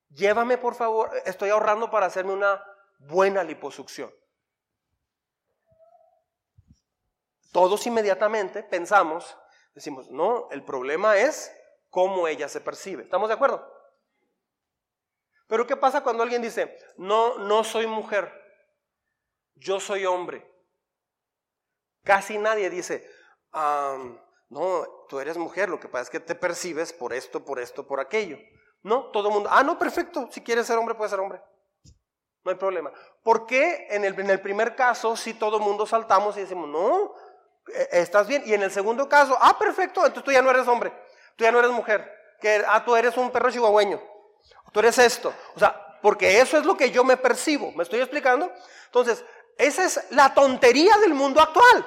[0.09, 2.61] Llévame, por favor, estoy ahorrando para hacerme una
[2.99, 4.13] buena liposucción.
[7.53, 9.37] Todos inmediatamente pensamos,
[9.73, 11.55] decimos, no, el problema es
[11.89, 13.03] cómo ella se percibe.
[13.03, 13.65] ¿Estamos de acuerdo?
[15.47, 18.29] Pero ¿qué pasa cuando alguien dice, no, no soy mujer,
[19.55, 20.45] yo soy hombre?
[22.03, 23.09] Casi nadie dice,
[24.49, 27.85] no, tú eres mujer, lo que pasa es que te percibes por esto, por esto,
[27.85, 28.37] por aquello.
[28.83, 31.41] No, todo el mundo, ah, no, perfecto, si quieres ser hombre, puedes ser hombre.
[32.43, 32.91] No hay problema.
[33.23, 36.69] ¿Por qué en el, en el primer caso si todo el mundo saltamos y decimos,
[36.69, 37.13] no,
[37.73, 38.43] eh, estás bien?
[38.45, 40.93] Y en el segundo caso, ah, perfecto, entonces tú ya no eres hombre,
[41.35, 44.01] tú ya no eres mujer, que, ah, tú eres un perro chihuahueño,
[44.71, 45.33] tú eres esto.
[45.55, 48.49] O sea, porque eso es lo que yo me percibo, ¿me estoy explicando?
[48.85, 49.25] Entonces,
[49.57, 51.85] esa es la tontería del mundo actual.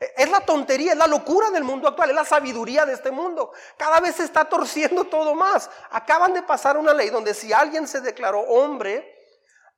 [0.00, 3.10] E, es la tontería, es la locura del mundo actual, es la sabiduría de este
[3.10, 3.52] mundo.
[3.76, 5.70] Cada vez se está torciendo todo más.
[5.90, 9.14] Acaban de pasar una ley donde si alguien se declaró hombre,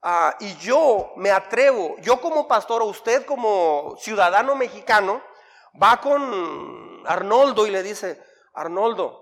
[0.08, 5.20] Ah, y yo me atrevo, yo como pastor o usted como ciudadano mexicano,
[5.82, 8.22] va con Arnoldo y le dice,
[8.54, 9.20] Arnoldo,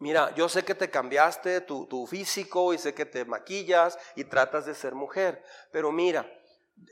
[0.00, 4.66] mira, yo sé que te cambiaste tu físico y sé que te maquillas y tratas
[4.66, 6.28] de ser mujer, pero mira,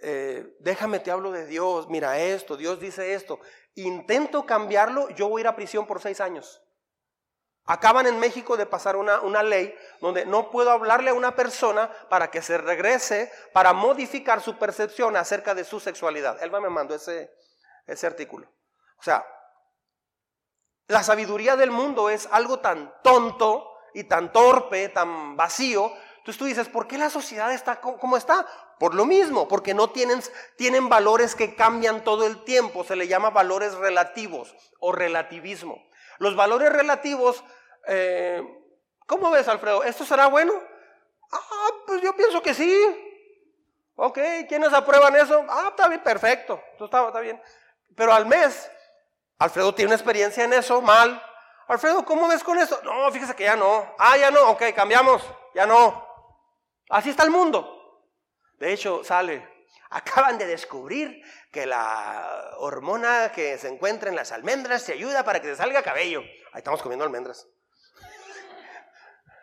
[0.03, 3.40] eh, déjame te hablo de Dios, mira esto, Dios dice esto.
[3.75, 6.62] Intento cambiarlo, yo voy a ir a prisión por seis años.
[7.66, 11.90] Acaban en México de pasar una, una, ley donde no puedo hablarle a una persona
[12.11, 16.42] para que se regrese, para modificar su percepción acerca de su sexualidad.
[16.42, 17.33] Elba me mandó ese,
[17.87, 18.47] ese artículo.
[18.99, 19.27] O sea,
[20.88, 25.90] la sabiduría del mundo es algo tan tonto y tan torpe, tan vacío.
[26.25, 28.47] Entonces tú dices, ¿por qué la sociedad está como está?
[28.79, 30.23] Por lo mismo, porque no tienen,
[30.57, 32.83] tienen valores que cambian todo el tiempo.
[32.83, 35.87] Se le llama valores relativos o relativismo.
[36.17, 37.45] Los valores relativos,
[37.89, 38.43] eh,
[39.07, 39.85] ¿cómo ves, Alfredo?
[39.85, 40.55] ¿Esto será bueno?
[41.31, 42.75] Ah, pues yo pienso que sí.
[43.95, 45.45] Ok, ¿quiénes aprueban eso?
[45.47, 46.59] Ah, está bien, perfecto.
[46.81, 47.39] Está, está bien.
[47.95, 48.71] Pero al mes,
[49.39, 51.23] Alfredo tiene una experiencia en eso, mal.
[51.69, 52.81] Alfredo, ¿cómo ves con eso?
[52.83, 53.95] No, fíjese que ya no.
[53.99, 55.23] Ah, ya no, ok, cambiamos,
[55.55, 56.13] ya no.
[56.94, 58.07] Así está el mundo.
[58.57, 64.85] De hecho, sale, acaban de descubrir que la hormona que se encuentra en las almendras
[64.85, 66.20] te ayuda para que te salga cabello.
[66.20, 67.48] Ahí estamos comiendo almendras.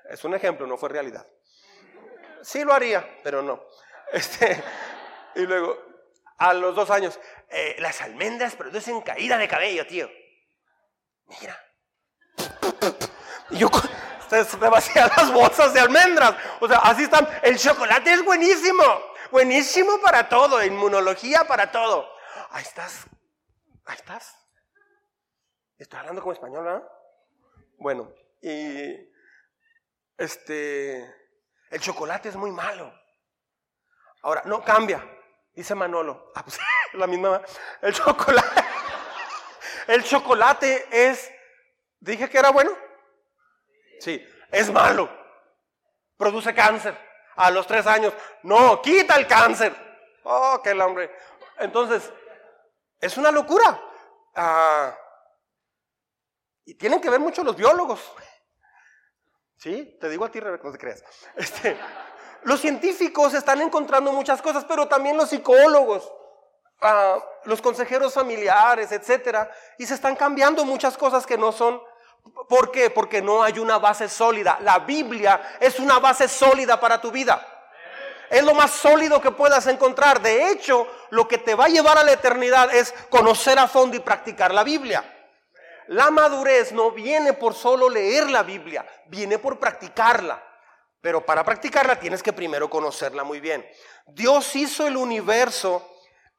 [0.10, 1.28] Es un ejemplo, no fue realidad.
[2.42, 3.62] Sí lo haría, pero no.
[4.14, 4.64] Este,
[5.36, 5.78] y luego,
[6.38, 10.10] a los dos años, eh, las almendras producen caída de cabello, tío.
[11.26, 11.60] Mira.
[13.50, 13.70] Y yo
[14.32, 16.36] se me vacían las bolsas de almendras.
[16.60, 17.28] O sea, así están.
[17.44, 18.84] El chocolate es buenísimo.
[19.30, 20.64] Buenísimo para todo.
[20.64, 22.10] Inmunología para todo.
[22.52, 23.06] Ahí estás.
[23.86, 24.38] Ahí estás.
[25.78, 26.84] Estoy hablando como español, ¿verdad?
[27.78, 29.12] Bueno, y
[30.18, 31.14] este.
[31.70, 32.94] El chocolate es muy malo.
[34.22, 35.04] Ahora, no cambia.
[35.54, 36.32] Dice Manolo.
[36.36, 36.58] Ah, pues,
[36.94, 37.42] la misma.
[37.82, 38.64] El chocolate.
[39.88, 41.30] El chocolate es.
[42.00, 42.72] ¿Dije que era bueno?
[44.02, 44.26] Sí.
[44.52, 45.10] Es malo.
[46.18, 46.98] Produce cáncer.
[47.36, 48.14] A los tres años.
[48.44, 49.74] No, quita el cáncer.
[50.24, 51.10] Oh, qué hombre.
[51.60, 52.12] Entonces,
[53.00, 53.82] es una locura.
[54.36, 54.96] Ah,
[56.66, 58.00] y tienen que ver mucho los biólogos.
[59.58, 61.04] Sí, te digo a ti, Rebeca, no te creas.
[61.36, 61.78] Este,
[62.44, 66.12] los científicos están encontrando muchas cosas, pero también los psicólogos,
[66.82, 71.82] ah, los consejeros familiares, etcétera, y se están cambiando muchas cosas que no son.
[72.48, 72.90] ¿Por qué?
[72.90, 74.60] Porque no hay una base sólida.
[74.62, 77.48] La Biblia es una base sólida para tu vida.
[78.30, 80.22] Es lo más sólido que puedas encontrar.
[80.22, 83.96] De hecho, lo que te va a llevar a la eternidad es conocer a fondo
[83.96, 85.04] y practicar la Biblia.
[85.88, 90.42] La madurez no viene por solo leer la Biblia, viene por practicarla.
[91.02, 93.68] Pero para practicarla tienes que primero conocerla muy bien.
[94.08, 95.86] Dios hizo el universo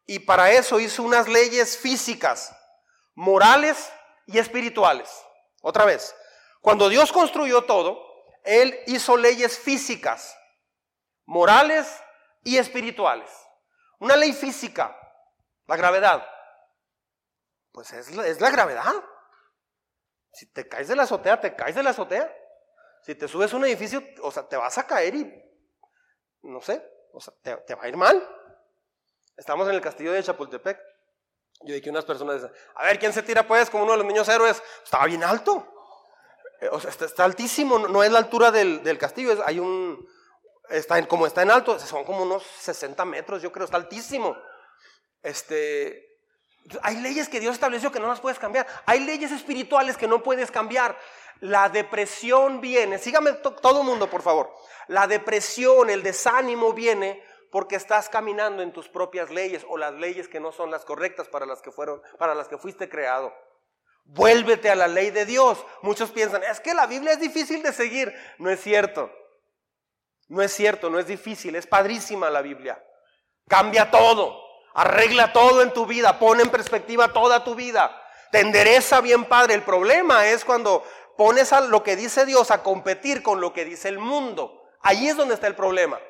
[0.06, 2.56] y para eso hizo unas leyes físicas,
[3.14, 3.90] morales
[4.26, 5.10] y espirituales.
[5.62, 6.14] Otra vez,
[6.60, 8.04] cuando Dios construyó todo,
[8.44, 10.36] Él hizo leyes físicas,
[11.24, 12.02] morales
[12.42, 13.30] y espirituales.
[13.98, 14.94] Una ley física,
[15.66, 16.28] la gravedad,
[17.72, 18.92] pues es, es la gravedad.
[20.32, 22.30] Si te caes de la azotea, te caes de la azotea.
[23.02, 25.44] Si te subes a un edificio, o sea, te vas a caer y,
[26.42, 28.22] no sé, o sea, te, va a ir mal.
[29.36, 30.78] Estamos en el castillo de Chapultepec.
[31.64, 33.98] Yo vi que unas personas dicen, a ver, ¿quién se tira pues como uno de
[33.98, 34.62] los niños héroes?
[34.84, 35.66] Estaba bien alto.
[36.60, 40.08] Eh, o sea, está, altísimo, no, es la altura del, castillo, es, hay un,
[40.70, 44.36] está en, como está en alto, son como unos 60 metros, yo creo, está altísimo.
[45.22, 46.20] Este,
[46.82, 48.66] hay leyes que Dios estableció que no las puedes cambiar.
[48.86, 50.96] Hay leyes espirituales que no puedes cambiar.
[51.40, 54.54] La depresión viene, sígame todo el mundo por favor,
[54.86, 57.20] la depresión, el desánimo viene
[57.52, 61.28] porque estás caminando en tus propias leyes o las leyes que no son las correctas
[61.28, 63.30] para las que fueron, para las que fuiste creado.
[64.04, 65.62] Vuélvete a la ley de Dios.
[65.82, 68.10] Muchos piensan, es que la Biblia es difícil de seguir.
[68.38, 69.12] No es cierto.
[70.28, 72.82] No es cierto, no es difícil, es padrísima la Biblia.
[73.46, 78.02] Cambia todo, arregla todo en tu vida, pone en perspectiva toda tu vida.
[78.30, 79.52] Te endereza bien, Padre.
[79.52, 80.82] El problema es cuando
[81.18, 84.62] pones a lo que dice Dios a competir con lo que dice el mundo.
[84.80, 86.00] Ahí es donde está el problema.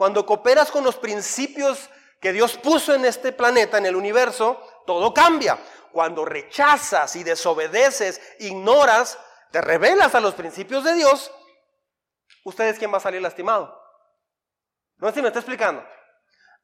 [0.00, 1.90] Cuando cooperas con los principios
[2.22, 5.58] que Dios puso en este planeta, en el universo, todo cambia.
[5.92, 9.18] Cuando rechazas y desobedeces, ignoras,
[9.50, 11.30] te revelas a los principios de Dios,
[12.46, 13.78] ¿ustedes quién va a salir lastimado?
[14.96, 15.86] No sé si me está explicando.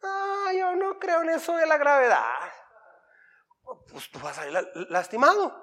[0.03, 2.41] Ah, yo no creo en eso de la gravedad.
[3.93, 5.62] Pues tú vas a salir lastimado.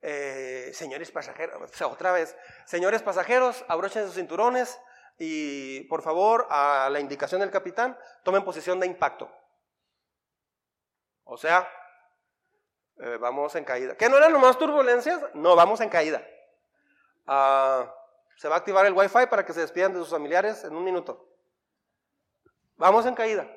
[0.00, 4.78] Eh, señores pasajeros, otra vez, señores pasajeros, abrochen sus cinturones
[5.18, 9.30] y por favor, a la indicación del capitán, tomen posición de impacto.
[11.24, 11.68] O sea,
[12.98, 13.96] eh, vamos en caída.
[13.96, 15.20] ¿Qué no eran nomás turbulencias?
[15.34, 16.22] No, vamos en caída.
[17.26, 17.92] Ah,
[18.36, 20.84] se va a activar el wifi para que se despidan de sus familiares en un
[20.84, 21.28] minuto.
[22.76, 23.48] Vamos en caída.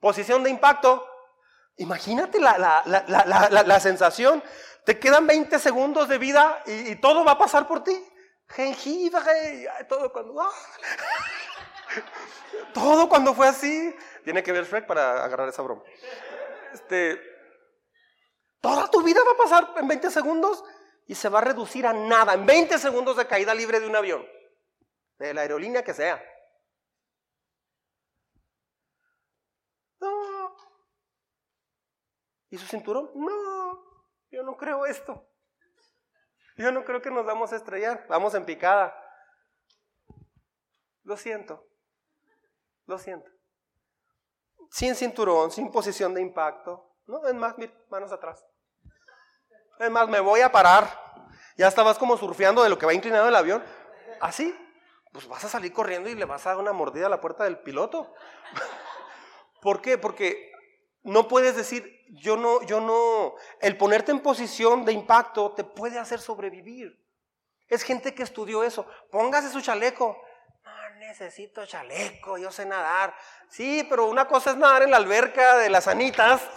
[0.00, 1.06] Posición de impacto.
[1.76, 4.42] Imagínate la, sensación.
[4.84, 7.98] Te quedan 20 segundos de vida y, todo va a pasar por ti.
[8.54, 10.40] Jengibre, todo cuando...
[10.40, 10.50] ¡ah!
[12.74, 13.94] Todo cuando fue así.
[14.24, 15.82] Tiene que ver Shrek para agarrar esa broma.
[16.72, 17.20] Este,
[18.60, 20.64] toda tu vida va a pasar en 20 segundos
[21.06, 22.34] y se va a reducir a nada.
[22.34, 24.26] En 20 segundos de caída libre de un avión.
[25.18, 26.22] De la aerolínea que sea.
[30.00, 30.56] No.
[32.50, 33.10] ¿Y su cinturón?
[33.14, 33.84] No.
[34.30, 35.33] Yo no creo esto.
[36.56, 38.06] Yo no creo que nos vamos a estrellar.
[38.08, 38.94] Vamos en picada.
[41.02, 41.66] Lo siento.
[42.86, 43.30] Lo siento.
[44.70, 46.96] Sin cinturón, sin posición de impacto.
[47.06, 47.54] No, es más,
[47.90, 48.44] manos atrás.
[49.78, 50.88] Es más, me voy a parar.
[51.56, 53.62] Ya estabas como surfeando de lo que va inclinado el avión.
[54.20, 54.54] Así,
[55.12, 57.44] pues vas a salir corriendo y le vas a dar una mordida a la puerta
[57.44, 58.12] del piloto.
[59.62, 59.98] ¿Por qué?
[59.98, 60.53] Porque
[61.04, 63.34] no puedes decir, yo no, yo no.
[63.60, 67.00] El ponerte en posición de impacto te puede hacer sobrevivir.
[67.68, 68.86] Es gente que estudió eso.
[69.10, 70.18] Póngase su chaleco
[71.06, 73.14] necesito chaleco, yo sé nadar.
[73.48, 76.42] Sí, pero una cosa es nadar en la alberca de las anitas.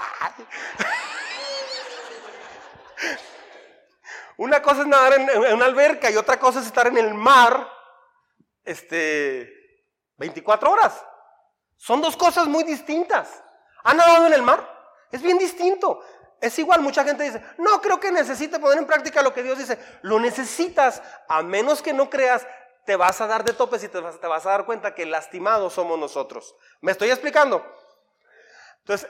[4.38, 7.68] Una cosa es nadar en, una alberca y otra cosa es estar en el mar
[8.64, 9.52] este,
[10.18, 11.04] 24 horas.
[11.76, 13.44] Son dos cosas muy distintas.
[13.88, 14.68] ¿Han nadado en el mar?
[15.14, 16.04] Es bien distinto.
[16.42, 19.58] Es igual, mucha gente dice, no creo que necesite poner en práctica lo que Dios
[19.58, 19.80] dice.
[20.02, 22.46] Lo necesitas, a menos que no creas
[22.86, 25.06] te vas a dar de topes y te vas, te vas a dar cuenta que
[25.06, 26.54] lastimados somos nosotros.
[26.82, 27.66] ¿Me estoy explicando?
[28.80, 29.10] Entonces,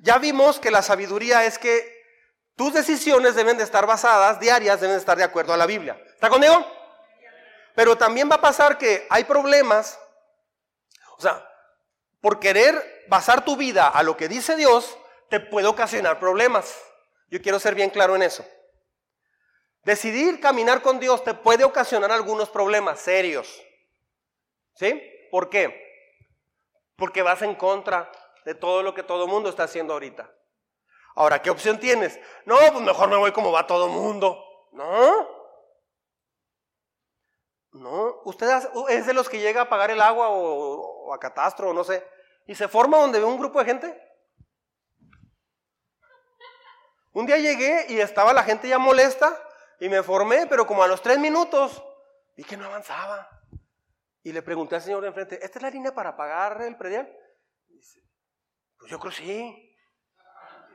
[0.00, 2.02] ya vimos que la sabiduría es que
[2.56, 6.02] tus decisiones deben de estar basadas, diarias, deben de estar de acuerdo a la Biblia.
[6.14, 6.66] ¿Está conmigo?
[7.76, 10.00] Pero también va a pasar que hay problemas,
[11.16, 11.48] o sea,
[12.22, 14.96] por querer basar tu vida a lo que dice Dios,
[15.28, 16.80] te puede ocasionar problemas.
[17.28, 18.46] Yo quiero ser bien claro en eso.
[19.82, 23.60] Decidir caminar con Dios te puede ocasionar algunos problemas serios.
[24.74, 25.02] ¿Sí?
[25.30, 25.82] ¿Por qué?
[26.96, 28.10] Porque vas en contra
[28.44, 30.30] de todo lo que todo el mundo está haciendo ahorita.
[31.16, 32.20] Ahora, ¿qué opción tienes?
[32.46, 34.68] No, pues mejor me voy como va todo el mundo.
[34.72, 35.41] No.
[37.72, 38.20] No.
[38.24, 38.48] Usted
[38.90, 42.06] es de los que llega a pagar el agua o, a catastro o no sé.
[42.46, 44.08] ¿Y se forma donde ve un grupo de gente?
[47.12, 49.38] Un día llegué y estaba la gente ya molesta
[49.80, 51.82] y me formé, pero como a los tres minutos
[52.36, 53.28] vi que no avanzaba.
[54.22, 57.10] Y le pregunté al señor de enfrente, ¿esta es la línea para pagar el predial?
[57.68, 58.00] dice,
[58.78, 59.76] pues yo creo sí.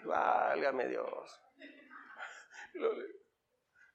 [0.03, 1.41] Válgame Dios.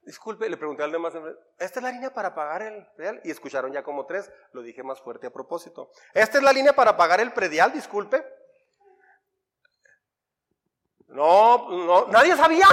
[0.04, 1.14] Disculpe, le pregunté al demás,
[1.58, 3.20] ¿esta es la línea para pagar el predial?
[3.22, 5.92] Y escucharon ya como tres, lo dije más fuerte a propósito.
[6.12, 7.72] ¿Esta es la línea para pagar el predial?
[7.72, 8.24] Disculpe.
[11.06, 12.66] No, no, nadie sabía.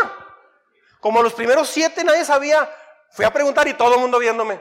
[0.99, 2.67] Como los primeros siete nadie sabía,
[3.11, 4.59] fui a preguntar y todo el mundo viéndome.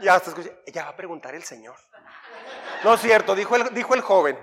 [0.00, 1.74] Ya hasta escuché, ella va a preguntar el Señor.
[2.84, 4.38] No es cierto, dijo el, dijo el joven.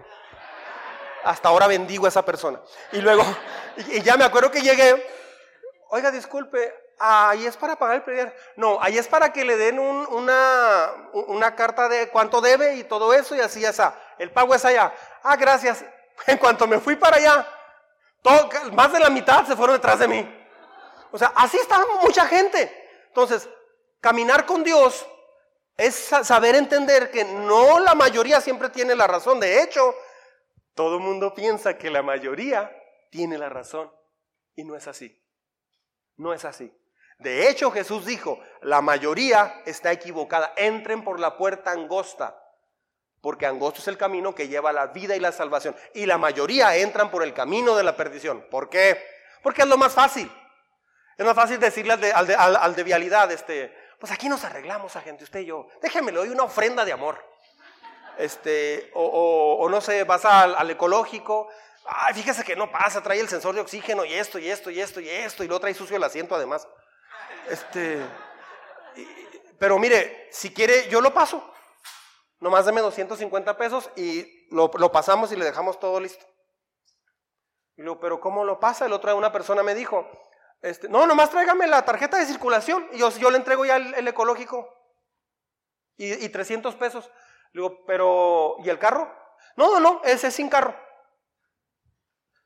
[1.23, 2.61] Hasta ahora bendigo a esa persona.
[2.91, 3.23] Y luego,
[3.77, 5.07] y, ya me acuerdo que llegué,
[5.89, 8.33] oiga, disculpe, ahí es para pagar el predial.
[8.55, 13.35] No, ahí es para que le den una, carta de cuánto debe y todo eso
[13.35, 13.99] y así ya está.
[14.17, 14.93] El pago es allá.
[15.23, 15.83] Ah, gracias.
[16.27, 17.45] En cuanto me fui para allá,
[18.71, 20.47] más de la mitad se fueron detrás de mí.
[21.11, 22.71] O sea, así está mucha gente.
[23.07, 23.49] Entonces,
[23.99, 25.05] caminar con Dios
[25.77, 29.41] es saber entender que no la mayoría siempre tiene la razón.
[29.41, 29.93] De hecho,
[30.73, 32.71] todo el mundo piensa que la mayoría
[33.09, 33.91] tiene la razón.
[34.55, 35.21] Y no es así.
[36.17, 36.73] No es así.
[37.19, 40.53] De hecho, Jesús dijo, la mayoría está equivocada.
[40.57, 42.41] Entren por la puerta angosta.
[43.21, 45.75] Porque angosto es el camino que lleva a la vida y la salvación.
[45.93, 48.45] Y la mayoría entran por el camino de la perdición.
[48.51, 49.01] ¿Por qué?
[49.41, 50.31] Porque es lo más fácil.
[51.17, 55.45] Es más fácil decirle al de, vialidad, este, pues aquí nos arreglamos gente, usted y
[55.45, 55.67] yo.
[55.81, 57.23] Déjeme, le doy una ofrenda de amor.
[58.17, 61.49] Este, o, no sé, vas al, ecológico.
[61.85, 64.81] Ay, fíjese que no pasa, trae el sensor de oxígeno y esto, y esto, y
[64.81, 66.67] esto, y esto, y luego trae sucio el asiento además.
[67.49, 68.01] Este,
[69.59, 71.53] pero mire, si quiere, yo lo paso.
[72.39, 76.25] Nomás deme 250 pesos y lo, pasamos y le dejamos todo listo.
[77.77, 78.85] Y luego, pero ¿cómo lo pasa?
[78.85, 80.07] El otro día una persona me dijo,
[80.61, 84.07] este, no, nomás tráigame la tarjeta de circulación y yo, yo le entrego ya el,
[84.07, 84.69] ecológico.
[85.97, 87.09] Y, 300 pesos.
[87.53, 89.09] Le digo, pero, ¿y el carro?
[89.55, 90.75] No, no, no, ese es sin carro.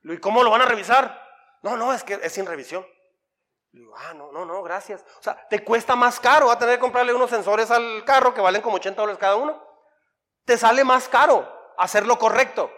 [0.04, 1.20] ¿y cómo lo van a revisar?
[1.64, 2.86] No, no, es que es sin revisión.
[3.97, 5.03] Ah, no, no, no, gracias.
[5.20, 8.34] O sea, te cuesta más caro, va a tener que comprarle unos sensores al carro
[8.34, 9.61] que valen como 80 dólares cada uno.
[10.45, 11.47] Te sale más caro
[11.78, 12.72] hacer lo correcto.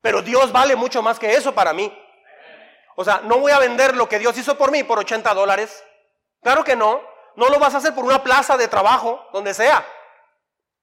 [0.00, 1.92] Pero Dios vale mucho más que eso para mí.
[2.96, 5.82] O sea, no voy a vender lo que Dios hizo por mí por 80 dólares.
[6.42, 7.00] Claro que no.
[7.36, 9.84] No lo vas a hacer por una plaza de trabajo, donde sea.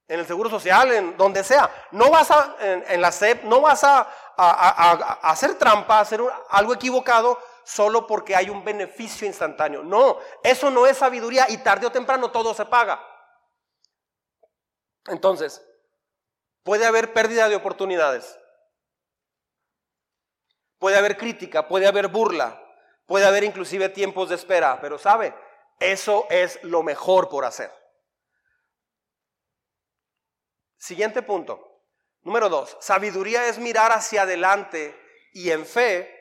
[0.07, 1.69] En el seguro social, en donde sea.
[1.91, 4.07] No vas a, en, la SEP, no vas a,
[5.21, 6.19] hacer trampa, hacer
[6.49, 9.83] algo equivocado solo porque hay un beneficio instantáneo.
[9.83, 13.01] No, eso no es sabiduría y tarde o temprano todo se paga.
[15.07, 15.65] Entonces,
[16.63, 18.37] puede haber pérdida de oportunidades.
[20.77, 22.59] Puede haber crítica, puede haber burla,
[23.05, 25.33] puede haber inclusive tiempos de espera, pero sabe,
[25.79, 27.71] eso es lo mejor por hacer.
[30.77, 31.83] Siguiente punto.
[32.23, 34.95] Número dos, sabiduría es mirar hacia adelante
[35.33, 36.20] y en fe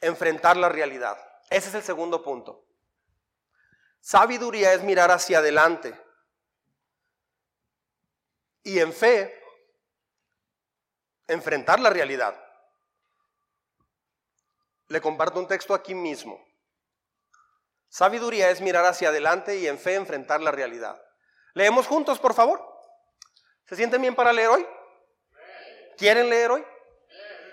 [0.00, 1.18] enfrentar la realidad.
[1.50, 2.64] Ese es el segundo punto.
[4.00, 6.00] Sabiduría es mirar hacia adelante
[8.62, 9.42] y en fe
[11.26, 12.40] enfrentar la realidad.
[14.88, 16.40] Le comparto un texto aquí mismo.
[17.88, 21.00] Sabiduría es mirar hacia adelante y en fe enfrentar la realidad.
[21.54, 22.62] Leemos juntos, por favor.
[23.64, 24.66] ¿Se sienten bien para leer hoy?
[25.96, 26.64] ¿Quieren leer hoy?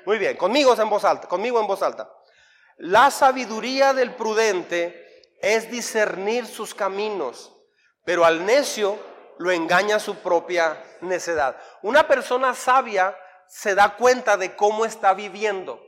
[0.05, 2.11] Muy bien, conmigo en voz alta, conmigo en voz alta.
[2.77, 7.53] La sabiduría del prudente es discernir sus caminos,
[8.03, 8.97] pero al necio
[9.37, 11.57] lo engaña su propia necedad.
[11.81, 13.15] Una persona sabia
[13.47, 15.81] se da cuenta de cómo está viviendo.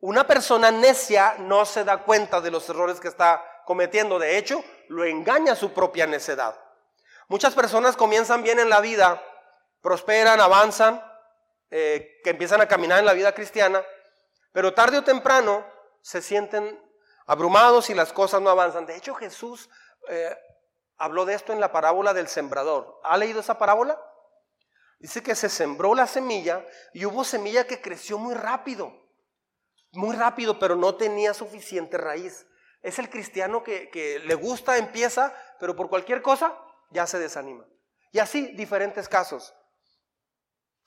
[0.00, 4.18] Una persona necia no se da cuenta de los errores que está cometiendo.
[4.18, 6.58] De hecho, lo engaña su propia necedad.
[7.28, 9.22] Muchas personas comienzan bien en la vida,
[9.80, 11.02] prosperan, avanzan,
[11.70, 13.82] eh, que empiezan a caminar en la vida cristiana,
[14.52, 15.64] pero tarde o temprano
[16.06, 16.80] se sienten
[17.26, 18.86] abrumados y las cosas no avanzan.
[18.86, 19.68] De hecho, Jesús
[20.08, 20.36] eh,
[20.98, 23.00] habló de esto en la parábola del sembrador.
[23.04, 24.00] ¿Ha leído esa parábola?
[24.98, 29.06] Dice que se sembró la semilla y hubo semilla que creció muy rápido
[29.96, 32.46] muy rápido, pero no tenía suficiente raíz.
[32.82, 36.56] Es el cristiano que, le gusta, empieza, pero por cualquier cosa
[36.90, 37.66] ya se desanima.
[38.12, 39.54] Y así diferentes casos.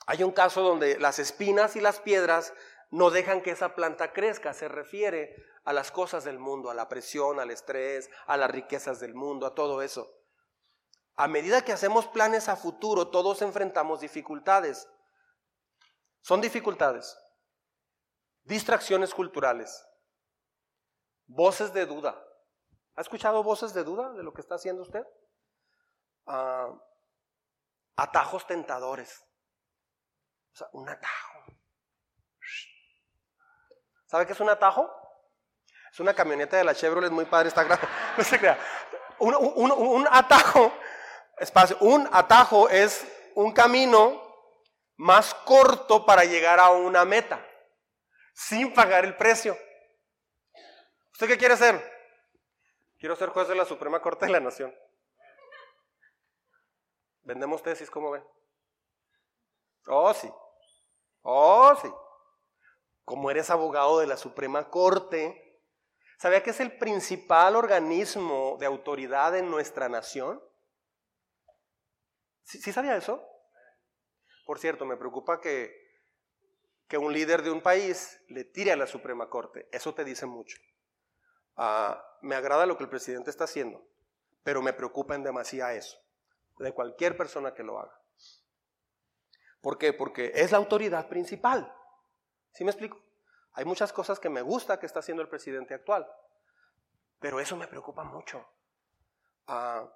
[0.05, 2.53] Hay un caso donde las espinas y las piedras
[2.91, 4.53] no dejan que esa planta crezca.
[4.53, 8.99] Se refiere a las cosas del mundo, a la presión, al estrés, a las riquezas
[8.99, 10.15] del mundo, a todo eso.
[11.15, 14.89] A medida que hacemos planes a futuro, todos enfrentamos dificultades.
[16.21, 17.17] Son dificultades.
[18.43, 19.85] Distracciones culturales.
[21.27, 22.25] Voces de duda.
[22.95, 25.05] ¿Ha escuchado voces de duda de lo que está haciendo usted?
[26.25, 26.73] Ah,
[27.95, 29.23] atajos tentadores.
[30.53, 31.38] O sea, un atajo.
[34.09, 34.91] ¿Sabe qué es un atajo?
[35.91, 37.87] Es una camioneta de la Chevrolet muy padre, está grande.
[38.17, 38.57] No se crea.
[39.19, 40.73] Un, un atajo,
[41.37, 43.05] espacio, un atajo es
[43.35, 44.19] un camino
[44.95, 47.45] más corto para llegar a una meta
[48.33, 49.55] sin pagar el precio.
[51.11, 51.79] ¿Usted qué quiere ser?
[52.97, 54.73] Quiero ser juez de la Suprema Corte de la Nación.
[57.21, 58.25] Vendemos tesis, ¿cómo ven?
[59.85, 60.31] Oh, sí.
[61.21, 61.91] Oh, sí.
[63.09, 65.59] Como eres abogado de la Suprema Corte,
[66.19, 70.39] ¿sabía que es el principal organismo de autoridad en nuestra nación?
[72.43, 73.27] ¿Sí, ¿Sí sabía eso?
[74.45, 75.89] Por cierto, me preocupa que
[76.87, 79.67] que un líder de un país le tire a la Suprema Corte.
[79.71, 80.59] Eso te dice mucho.
[81.55, 83.83] Ah, me agrada lo que el presidente está haciendo,
[84.43, 85.97] pero me preocupa en demasía eso,
[86.59, 87.99] de cualquier persona que lo haga.
[89.61, 89.93] ¿Por qué?
[89.93, 91.75] Porque es la autoridad principal.
[92.53, 92.99] ¿Sí me explico?
[93.53, 96.07] Hay muchas cosas que me gusta que está haciendo el presidente actual,
[97.19, 98.45] pero eso me preocupa mucho.
[99.47, 99.89] A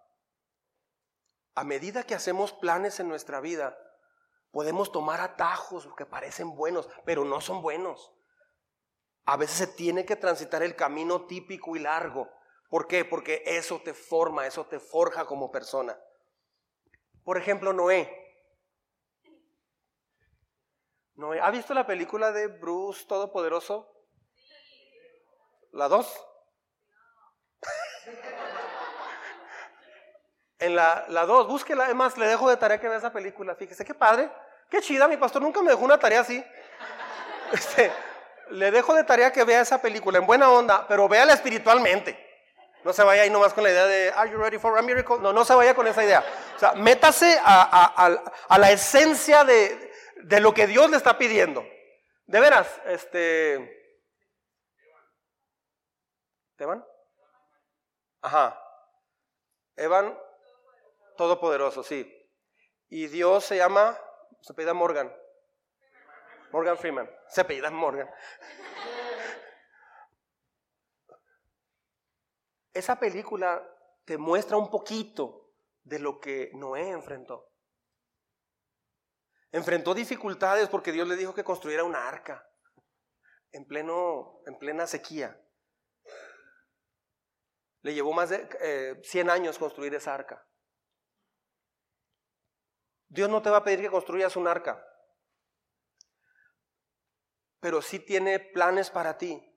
[1.63, 3.77] medida que hacemos planes en nuestra vida,
[4.53, 8.13] Podemos tomar atajos que parecen buenos, pero no son buenos.
[9.25, 12.29] A veces se tiene que transitar el camino típico y largo.
[12.69, 13.03] ¿Por qué?
[13.03, 15.99] Porque eso te forma, eso te forja como persona.
[17.23, 18.22] Por ejemplo, Noé.
[21.16, 21.39] Noé.
[21.41, 23.89] ¿Ha visto la película de Bruce Todopoderoso?
[25.72, 26.07] ¿La dos?
[30.59, 31.86] en la, la dos, búsquela.
[31.86, 33.55] Además, le dejo de tarea que vea esa película.
[33.55, 34.32] Fíjese qué padre.
[34.70, 36.43] Qué chida, mi pastor nunca me dejó una tarea así.
[37.51, 37.91] Este,
[38.49, 42.18] le dejo de tarea que vea esa película en buena onda, pero véala espiritualmente.
[42.84, 45.18] No se vaya ahí nomás con la idea de, ¿Are you ready for a miracle?
[45.20, 46.24] No, no se vaya con esa idea.
[46.55, 49.92] O sea, métase a, la esencia de,
[50.24, 51.65] de, lo que Dios le está pidiendo.
[52.26, 53.82] De veras, este.
[56.57, 56.86] ¿Evan?
[58.21, 58.59] Ajá.
[59.76, 60.17] Evan,
[61.17, 62.09] todopoderoso, sí.
[62.89, 63.99] Y Dios se llama
[64.43, 65.13] se pide Morgan.
[66.51, 67.09] Morgan Freeman.
[67.30, 68.09] Se apellida Morgan.
[72.74, 73.65] Esa película
[74.03, 75.53] te muestra un poquito
[75.84, 77.52] de lo que Noé enfrentó.
[79.53, 82.49] Enfrentó dificultades porque Dios le dijo que construyera una arca
[83.51, 85.39] en, pleno, en plena sequía.
[87.83, 90.43] Le llevó más de 100 eh, años construir esa arca.
[93.09, 94.83] Dios no te va a pedir que construyas un arca,
[97.59, 99.55] pero sí tiene planes para ti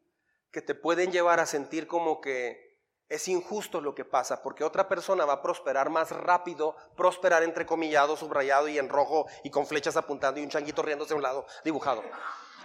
[0.51, 2.66] que te pueden llevar a sentir como que
[3.09, 8.17] es injusto lo que pasa, porque otra persona va a prosperar más rápido, prosperar entrecomillado,
[8.17, 11.47] subrayado y en rojo y con flechas apuntando y un changuito riéndose a un lado
[11.65, 12.03] dibujado.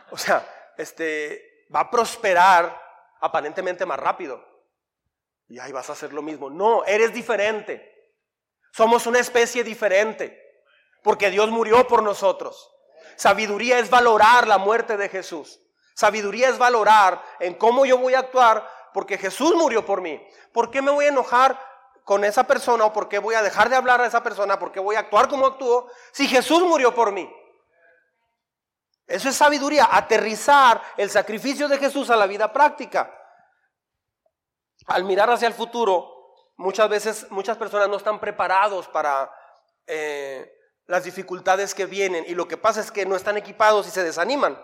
[0.10, 2.82] O sea, este va a prosperar
[3.20, 4.44] aparentemente más rápido.
[5.48, 6.50] Y ahí vas a hacer lo mismo.
[6.50, 7.92] No, eres diferente.
[8.72, 10.42] Somos una especie diferente,
[11.04, 12.72] porque Dios murió por nosotros.
[13.16, 15.60] Sabiduría es valorar la muerte de Jesús.
[15.94, 20.26] Sabiduría es valorar en cómo yo voy a actuar porque Jesús murió por mí.
[20.52, 21.60] ¿Por qué me voy a enojar
[22.04, 24.60] con esa persona o por qué voy a dejar de hablar a esa persona?
[24.60, 27.32] ¿Por qué voy a actuar como actúo si Jesús murió por mí?
[29.08, 33.14] Eso es sabiduría, aterrizar el sacrificio de Jesús a la vida práctica.
[34.88, 39.30] Al mirar hacia el futuro, muchas veces muchas personas no están preparados para
[39.86, 40.52] eh,
[40.86, 44.04] las dificultades que vienen y lo que pasa es que no están equipados y se
[44.04, 44.62] desaniman.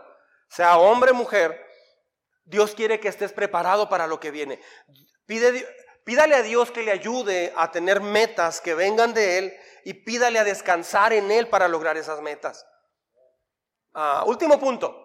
[0.50, 1.67] Sea hombre mujer,
[2.48, 4.62] Dios quiere que estés preparado para lo que viene.
[5.26, 10.40] Pídale a Dios que le ayude a tener metas que vengan de Él y pídale
[10.40, 12.66] a descansar en Él para lograr esas metas.
[13.94, 14.96] Ah, último punto.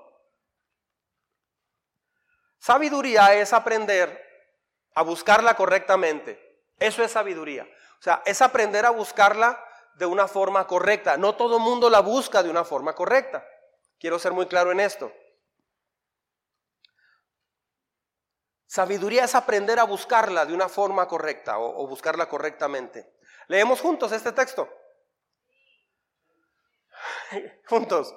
[2.58, 4.22] Sabiduría es aprender
[4.94, 6.40] a buscarla correctamente.
[6.78, 7.64] Eso es sabiduría.
[7.98, 9.62] O sea, es aprender a buscarla
[9.94, 11.16] de una forma correcta.
[11.16, 13.44] No todo mundo la busca de una forma correcta.
[13.98, 15.12] Quiero ser muy claro en esto.
[18.72, 23.06] Sabiduría es aprender a buscarla de una forma correcta o, buscarla correctamente.
[23.48, 24.66] Leemos juntos este texto.
[27.68, 28.14] juntos.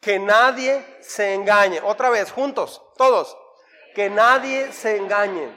[0.00, 1.82] Que nadie se engañe.
[1.82, 3.36] Otra vez, juntos, todos.
[3.94, 5.54] Que nadie se engañe.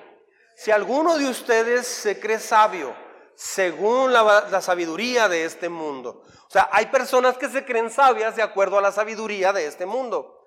[0.58, 2.94] Si alguno de ustedes se cree sabio,
[3.36, 6.24] según la, la, sabiduría de este mundo.
[6.46, 9.86] O sea, hay personas que se creen sabias de acuerdo a la sabiduría de este
[9.86, 10.46] mundo.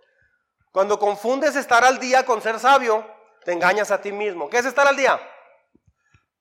[0.72, 3.13] Cuando confundes estar al día con ser sabio,
[3.44, 4.48] te engañas a ti mismo.
[4.48, 5.20] ¿Qué es estar al día?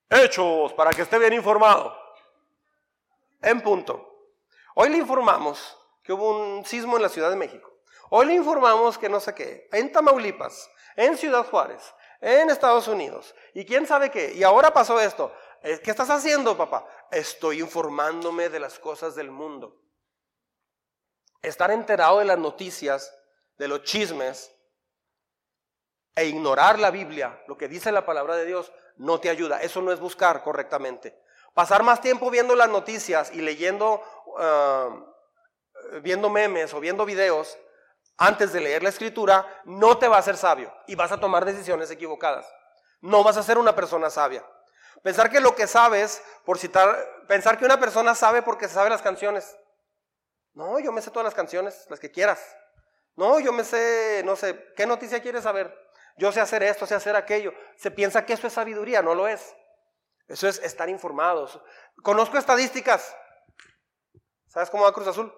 [0.09, 1.95] Hechos, para que esté bien informado.
[3.41, 4.31] En punto.
[4.75, 7.69] Hoy le informamos que hubo un sismo en la Ciudad de México.
[8.09, 11.81] Hoy le informamos que no sé qué, en Tamaulipas, en Ciudad Juárez,
[12.21, 14.33] en Estados Unidos, y quién sabe qué.
[14.33, 15.33] Y ahora pasó esto.
[15.61, 16.87] Eh, ¿Qué estás haciendo, papá?
[17.11, 19.81] Estoy informándome de las cosas del mundo.
[21.41, 23.13] Estar enterado de las noticias,
[23.57, 24.53] de los chismes,
[26.15, 29.61] e ignorar la Biblia, lo que dice la palabra de Dios, no te ayuda.
[29.61, 31.19] Eso no es buscar correctamente.
[31.53, 34.01] Pasar más tiempo viendo las noticias y leyendo,
[34.39, 34.89] ah,
[36.01, 37.57] viendo memes o viendo videos
[38.17, 41.45] antes de leer la escritura no te va a hacer sabio y vas a tomar
[41.45, 42.45] decisiones equivocadas.
[43.01, 44.45] No vas a ser una persona sabia.
[45.01, 46.97] Pensar que lo que sabes, por citar,
[47.27, 49.57] pensar que una persona sabe porque sabe las canciones.
[50.53, 52.39] No, yo me sé todas las canciones, las que quieras.
[53.15, 55.77] No, yo me sé, no sé, ¿qué noticia quieres saber?
[56.17, 57.53] Yo sé hacer esto, sé hacer aquello.
[57.75, 59.55] Se piensa que eso es sabiduría, no lo es.
[60.27, 61.59] Eso es estar informados.
[62.03, 63.15] Conozco estadísticas.
[64.47, 65.33] ¿Sabes cómo va Cruz Azul?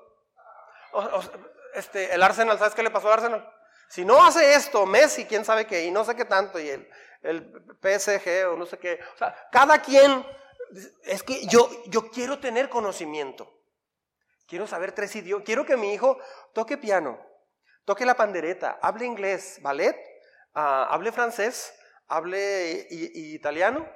[1.74, 3.54] este, el Arsenal, ¿sabes qué le pasó al Arsenal?
[3.90, 6.90] Si no hace esto, Messi, quién sabe qué, y no sé qué tanto, y el,
[7.22, 7.52] el
[7.82, 9.00] PSG o no sé qué.
[9.14, 10.26] O sea, cada quien,
[11.04, 13.52] es que yo, yo quiero tener conocimiento.
[14.48, 15.46] Quiero saber tres idiomas.
[15.46, 16.18] Quiero que mi hijo
[16.54, 17.20] toque piano,
[17.84, 20.15] toque la pandereta, hable inglés, ballet
[20.56, 21.74] Hable francés,
[22.08, 23.88] hable italiano,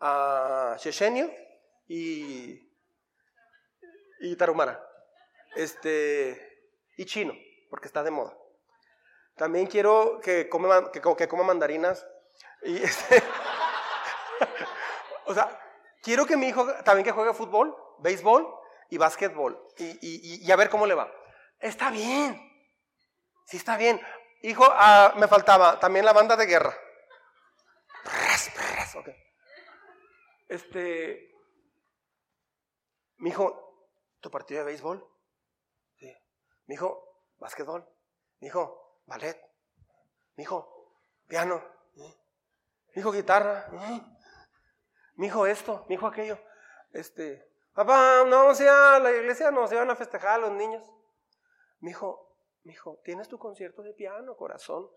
[0.00, 1.30] uh, chechenio
[1.86, 2.58] y,
[4.20, 4.82] y tarumara.
[5.54, 7.34] Este, y chino,
[7.70, 8.36] porque está de moda.
[9.36, 12.06] También quiero que, coma mandarinas.
[12.62, 13.22] Y este,
[15.26, 15.60] o sea,
[16.02, 18.46] quiero que mi hijo también que juegue fútbol, béisbol
[18.90, 19.60] y básquetbol.
[19.76, 21.12] Y, y, a ver cómo le va.
[21.58, 22.40] Está bien.
[23.46, 24.00] Sí, está bien.
[24.44, 26.76] Hijo, ah, me faltaba también la banda de guerra.
[30.46, 31.34] Este,
[33.16, 33.88] mi hijo,
[34.20, 35.02] ¿tu partido de béisbol?
[35.98, 36.14] Sí.
[36.66, 37.88] Mi hijo, básquetbol.
[38.40, 39.40] Mi hijo, ballet.
[40.36, 40.92] Mi hijo,
[41.26, 41.64] piano.
[41.94, 43.70] Mi hijo, guitarra.
[45.14, 45.86] Mi hijo, esto.
[45.88, 46.38] Mi hijo, aquello.
[46.92, 50.86] Este, papá, no, o sea, la iglesia no se van a festejar a los niños.
[51.80, 52.23] Mi hijo,
[52.64, 54.88] Mijo, tienes tu concierto de piano, corazón.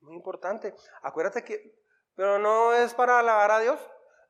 [0.00, 0.74] Muy importante.
[1.02, 1.78] Acuérdate que,
[2.16, 3.80] pero no es para alabar a Dios.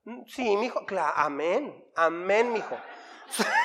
[0.04, 2.76] Mm, sí, mijo, claro, amén, amén, mijo.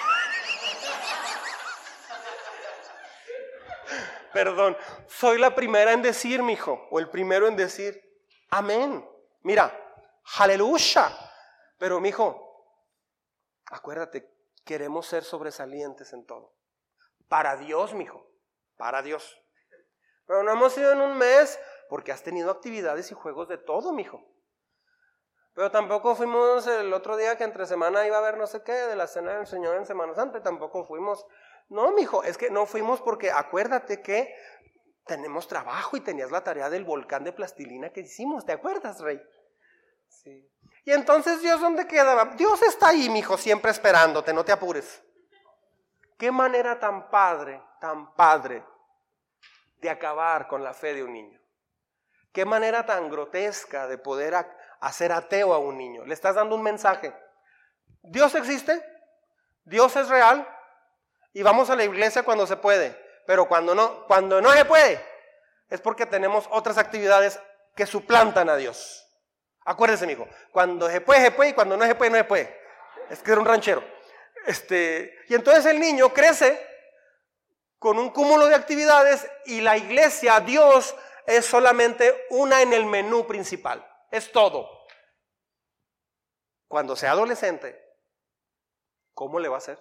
[4.33, 8.01] Perdón, soy la primera en decir, mijo, o el primero en decir,
[8.49, 9.05] amén.
[9.41, 9.77] Mira,
[10.37, 11.11] aleluya.
[11.77, 12.79] Pero, mijo,
[13.65, 16.55] acuérdate, queremos ser sobresalientes en todo.
[17.27, 18.30] Para Dios, mijo,
[18.77, 19.37] para Dios.
[20.25, 21.59] Pero no hemos ido en un mes
[21.89, 24.25] porque has tenido actividades y juegos de todo, mijo.
[25.53, 28.71] Pero tampoco fuimos el otro día que entre semana iba a haber no sé qué
[28.71, 31.25] de la cena del Señor en Semana Santa y tampoco fuimos.
[31.67, 34.33] No, mijo, es que no fuimos porque acuérdate que
[35.05, 39.21] tenemos trabajo y tenías la tarea del volcán de plastilina que hicimos, ¿te acuerdas, Rey?
[40.07, 40.49] Sí.
[40.85, 42.23] Y entonces Dios, ¿dónde queda?
[42.37, 45.03] Dios está ahí, mijo, siempre esperándote, no te apures.
[46.21, 48.63] Qué manera tan padre, tan padre
[49.79, 51.41] de acabar con la fe de un niño.
[52.31, 54.35] Qué manera tan grotesca de poder
[54.81, 56.05] hacer ateo a un niño.
[56.05, 57.11] Le estás dando un mensaje.
[58.03, 58.85] Dios existe,
[59.63, 60.47] Dios es real
[61.33, 62.95] y vamos a la iglesia cuando se puede,
[63.25, 65.03] pero cuando no, cuando no se puede,
[65.71, 67.39] es porque tenemos otras actividades
[67.75, 69.11] que suplantan a Dios.
[69.65, 72.61] Acuérdese, amigo, cuando se puede, se puede y cuando no se puede, no se puede.
[73.09, 73.83] Es que era un ranchero.
[74.45, 76.67] Este, y entonces el niño crece
[77.77, 83.25] con un cúmulo de actividades y la iglesia, Dios, es solamente una en el menú
[83.25, 83.85] principal.
[84.11, 84.69] Es todo.
[86.67, 87.83] Cuando sea adolescente,
[89.13, 89.79] ¿cómo le va a hacer?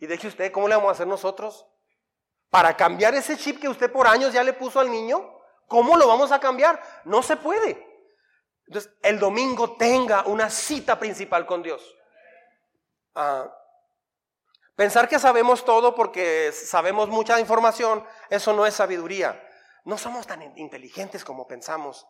[0.00, 1.66] Y deje usted, ¿cómo le vamos a hacer nosotros?
[2.50, 6.06] Para cambiar ese chip que usted por años ya le puso al niño, ¿cómo lo
[6.06, 6.80] vamos a cambiar?
[7.04, 7.84] No se puede.
[8.66, 11.96] Entonces, el domingo tenga una cita principal con Dios.
[13.14, 13.50] Ah,
[14.76, 19.40] pensar que sabemos todo porque sabemos mucha información, eso no es sabiduría.
[19.84, 22.06] No somos tan inteligentes como pensamos.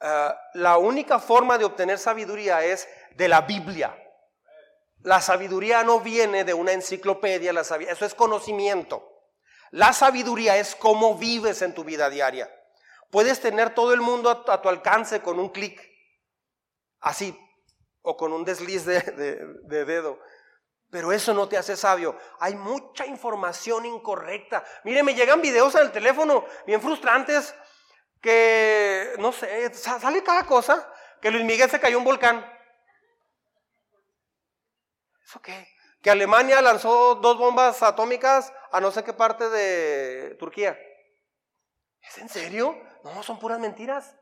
[0.00, 3.96] Ah, la única forma de obtener sabiduría es de la Biblia.
[5.02, 9.06] La sabiduría no viene de una enciclopedia, eso es conocimiento.
[9.70, 12.50] La sabiduría es cómo vives en tu vida diaria.
[13.10, 15.80] Puedes tener todo el mundo a, tu alcance con un clic,
[17.00, 17.36] así,
[18.02, 20.18] o con un desliz de, de dedo.
[20.90, 22.18] Pero eso no te hace sabio.
[22.40, 24.64] Hay mucha información incorrecta.
[24.84, 27.54] Mire, me llegan videos al teléfono bien frustrantes
[28.20, 30.92] que, no sé, sale cada cosa.
[31.22, 32.44] Que Luis Miguel se cayó un volcán.
[35.22, 35.68] ¿Eso qué?
[36.02, 40.78] Que Alemania lanzó dos bombas atómicas a no sé qué parte de Turquía.
[42.00, 42.76] ¿Es en serio?
[43.04, 44.16] No, son puras mentiras.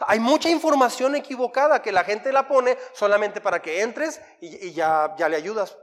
[0.00, 5.14] Hay mucha información equivocada que la gente la pone solamente para que entres y, ya,
[5.16, 5.78] ya le ayudas.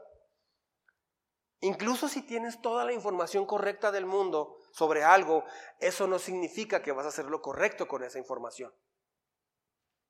[1.62, 5.43] Incluso si tienes toda la información correcta del mundo sobre algo,
[5.80, 8.74] eso no significa que vas a hacer lo correcto con esa información.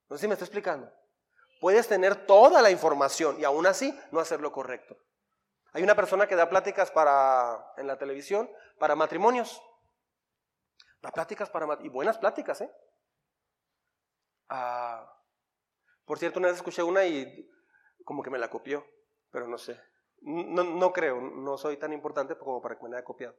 [0.10, 0.91] No sé si me está explicando.
[1.60, 4.95] Puedes tener toda la información y aún así no hacer lo correcto.
[5.74, 9.62] Hay una persona que da pláticas para, en la televisión para matrimonios.
[11.02, 12.72] Da pláticas para y buenas pláticas, ¿eh?
[14.50, 15.08] Ah,
[16.06, 17.50] por cierto, una vez escuché una y
[18.04, 18.86] como que me la copió,
[19.32, 19.80] pero no sé.
[20.22, 23.36] No, creo, no soy tan importante como para que me la haya copiado.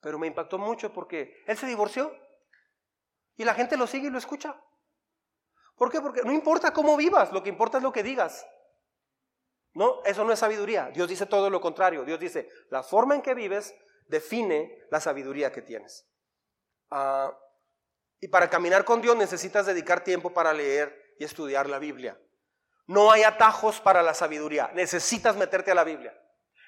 [0.00, 2.12] Pero me impactó mucho porque él se divorció
[3.36, 4.60] y la gente lo sigue y lo escucha.
[5.76, 6.00] ¿Por qué?
[6.00, 8.46] Porque no importa cómo vivas, lo que importa es lo que digas.
[9.74, 10.90] No, eso no es sabiduría.
[10.90, 12.04] Dios dice todo lo contrario.
[12.04, 13.74] Dios dice, la forma en que vives
[14.08, 16.10] define la sabiduría que tienes.
[16.90, 17.32] Ah,
[18.20, 22.18] y para caminar con Dios necesitas dedicar tiempo para leer y estudiar la Biblia.
[22.86, 24.70] No hay atajos para la sabiduría.
[24.74, 26.18] Necesitas meterte a la Biblia.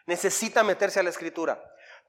[0.07, 1.63] Necesita meterse a la escritura.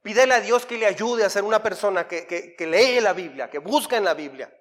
[0.04, 3.50] Pídele a Dios que le ayude a ser una persona que, que lee la Biblia,
[3.50, 4.54] que busca en la Biblia.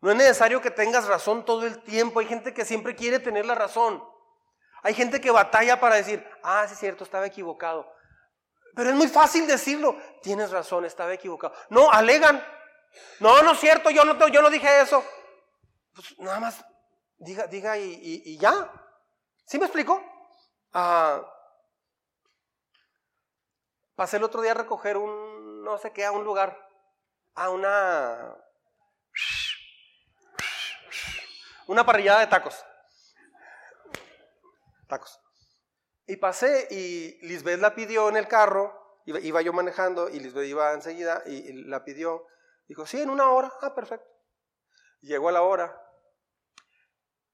[0.00, 2.20] No es necesario que tengas razón todo el tiempo.
[2.20, 4.02] Hay gente que siempre quiere tener la razón.
[4.82, 7.92] Hay gente que batalla para decir, ah, sí es cierto, estaba equivocado.
[8.74, 9.96] Pero es muy fácil decirlo.
[10.22, 11.54] Tienes razón, estaba equivocado.
[11.68, 12.42] No, alegan.
[13.20, 15.04] No, no es cierto, yo no, yo no dije eso.
[15.94, 16.64] Pues nada más
[17.18, 18.72] diga, diga y, ya.
[19.46, 20.02] ¿Sí me explico?
[20.72, 21.22] Ah,
[23.94, 26.56] pasé el otro día a recoger un, no sé qué, a un lugar,
[27.34, 28.36] a una,
[31.66, 32.64] una parrillada de tacos.
[34.88, 35.20] Tacos.
[36.06, 40.72] Y pasé y Lisbeth la pidió en el carro, iba, yo manejando y Lisbeth iba
[40.72, 42.26] enseguida y, la pidió.
[42.70, 43.52] Dijo, sí, en una hora.
[43.62, 44.08] Ah, perfecto.
[45.00, 45.76] Llegó la hora.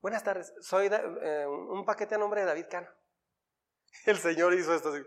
[0.01, 2.89] Buenas tardes, soy eh, un paquete a nombre de David Cano.
[4.07, 5.07] El Señor hizo esto así.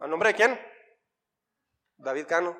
[0.00, 0.60] ¿A nombre de quién?
[1.98, 2.58] David Cano.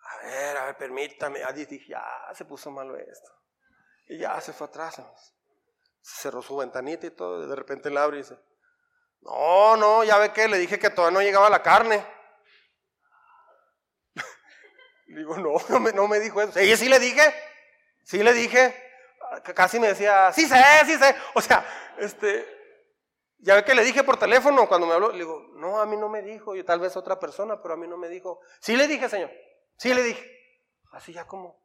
[0.00, 1.38] A ver, a ver, permítame.
[1.38, 2.04] Ya dije, ya
[2.34, 3.32] se puso malo esto.
[4.06, 5.00] Y ya se fue atrás.
[6.02, 7.48] Cerró su ventanita y todo.
[7.48, 8.38] De repente le abre y dice,
[9.22, 12.13] no, no, ya ve que le dije que todavía no llegaba la carne.
[15.14, 16.52] Digo, no, no me, no me dijo eso.
[16.52, 17.34] Sí, sí le dije.
[18.02, 18.80] Sí le dije.
[19.54, 21.14] Casi me decía, sí sé, sí sé.
[21.34, 21.64] O sea,
[21.98, 22.46] este,
[23.38, 25.96] ya ve que le dije por teléfono cuando me habló, le digo, no, a mí
[25.96, 28.40] no me dijo, y tal vez otra persona, pero a mí no me dijo.
[28.60, 29.30] Sí le dije, señor,
[29.76, 30.30] sí le dije.
[30.92, 31.60] Así ya como,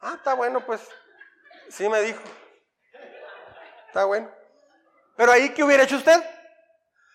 [0.00, 0.80] ah, está bueno, pues,
[1.68, 2.22] sí me dijo.
[3.88, 4.30] Está bueno.
[5.16, 6.22] Pero ahí, ¿qué hubiera hecho usted?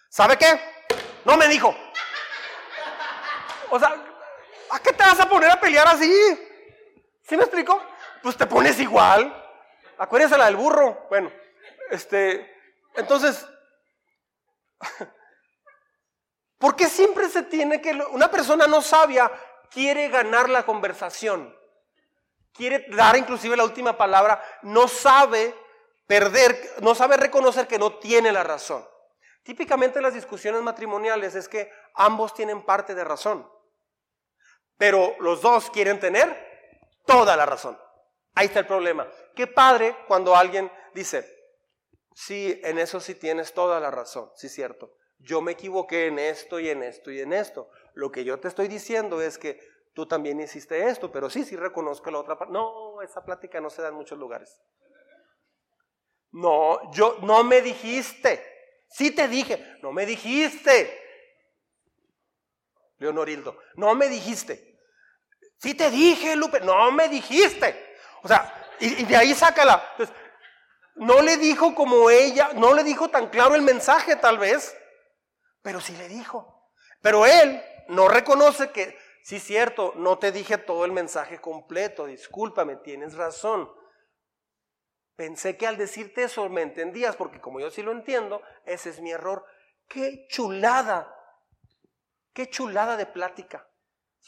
[0.09, 0.59] ¿Sabe qué?
[1.25, 1.75] No me dijo.
[3.69, 4.07] O sea,
[4.72, 6.13] ¿a qué te vas a poner a pelear así?
[7.22, 7.82] ¿Sí me explico?
[8.24, 9.43] Pues te pones igual.
[9.97, 11.07] Acuérdese la del burro.
[11.09, 11.32] Bueno,
[11.89, 12.55] este,
[12.95, 13.45] entonces,
[16.57, 17.91] ¿por qué siempre se tiene que...
[18.11, 19.32] Una persona no sabia
[19.70, 21.55] quiere ganar la conversación,
[22.53, 25.53] quiere dar inclusive la última palabra, no sabe
[26.07, 28.88] perder, no sabe reconocer que no tiene la razón.
[29.43, 33.49] Típicamente las discusiones matrimoniales es que ambos tienen parte de razón,
[34.78, 36.47] pero los dos quieren tener
[37.05, 37.78] toda la razón.
[38.36, 39.07] Ahí está el problema.
[39.36, 41.28] Qué padre cuando alguien dice,
[42.13, 44.93] sí, en eso sí tienes toda la razón, sí cierto.
[45.19, 47.69] Yo me equivoqué en esto y en esto y en esto.
[47.95, 49.59] Lo que yo te estoy diciendo es que
[49.93, 52.53] tú también hiciste esto, pero sí, sí reconozco la otra parte.
[52.53, 54.61] No, esa plática no se da en muchos lugares.
[56.32, 58.43] No, yo no me dijiste.
[58.89, 61.01] Sí te dije, no me dijiste.
[62.99, 64.66] Leonorildo, no me dijiste.
[65.60, 67.95] Sí te dije, Lupe, no me dijiste.
[68.24, 69.84] O sea, y, de ahí sácala.
[70.95, 74.76] No le dijo como ella, no le dijo tan claro el mensaje tal vez,
[75.62, 76.72] pero sí le dijo.
[77.01, 82.78] Pero él no reconoce que, sí cierto, no te dije todo el mensaje completo, discúlpame,
[82.78, 83.72] tienes razón.
[85.16, 88.99] Pensé que al decirte eso me entendías, porque como yo sí lo entiendo, ese es
[88.99, 89.45] mi error.
[89.88, 91.16] Qué chulada,
[92.34, 93.68] qué chulada de plática.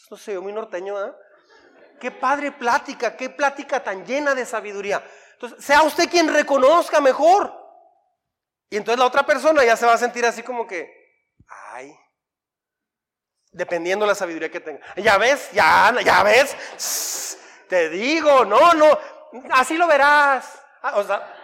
[0.06, 1.14] Eso se ve muy norteño, ¿eh?
[2.00, 5.04] Qué padre plática, qué plática tan llena de sabiduría.
[5.34, 7.54] Entonces, sea usted quien reconozca mejor.
[8.70, 10.92] Y entonces la otra persona ya se va a sentir así como que,
[11.74, 11.96] ay,
[13.52, 14.82] dependiendo de la sabiduría que tenga.
[14.96, 17.38] Ya ves, ya, ya ves,
[17.68, 18.98] te digo, no, no,
[19.52, 20.62] así lo verás.
[20.82, 21.36] Ah, o sea,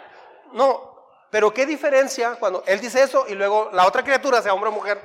[0.53, 0.95] no,
[1.29, 4.73] pero qué diferencia cuando él dice eso y luego la otra criatura, sea hombre o
[4.73, 5.01] mujer,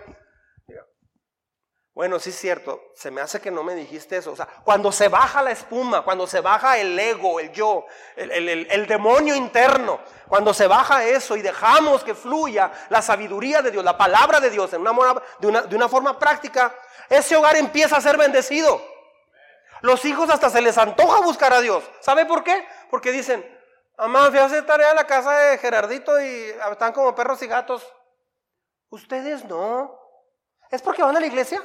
[2.00, 4.32] bueno, sí es cierto, se me hace que no me dijiste eso.
[4.32, 7.84] O sea, cuando se baja la espuma, cuando se baja el ego, el yo,
[8.16, 13.84] el, demonio interno, cuando se baja eso y dejamos que fluya la sabiduría de Dios,
[13.84, 16.74] la palabra de Dios en una, de, una, forma práctica,
[17.10, 18.82] ese hogar empieza a ser bendecido.
[19.82, 21.84] Los hijos hasta se les antoja buscar a Dios.
[22.00, 22.66] ¿Sabe por qué?
[22.88, 23.44] Porque dicen,
[23.98, 27.46] mamá, fui a hacer tarea en la casa de Gerardito y están como perros y
[27.46, 27.86] gatos.
[28.88, 30.00] Ustedes no.
[30.70, 31.62] ¿Es porque van a la iglesia?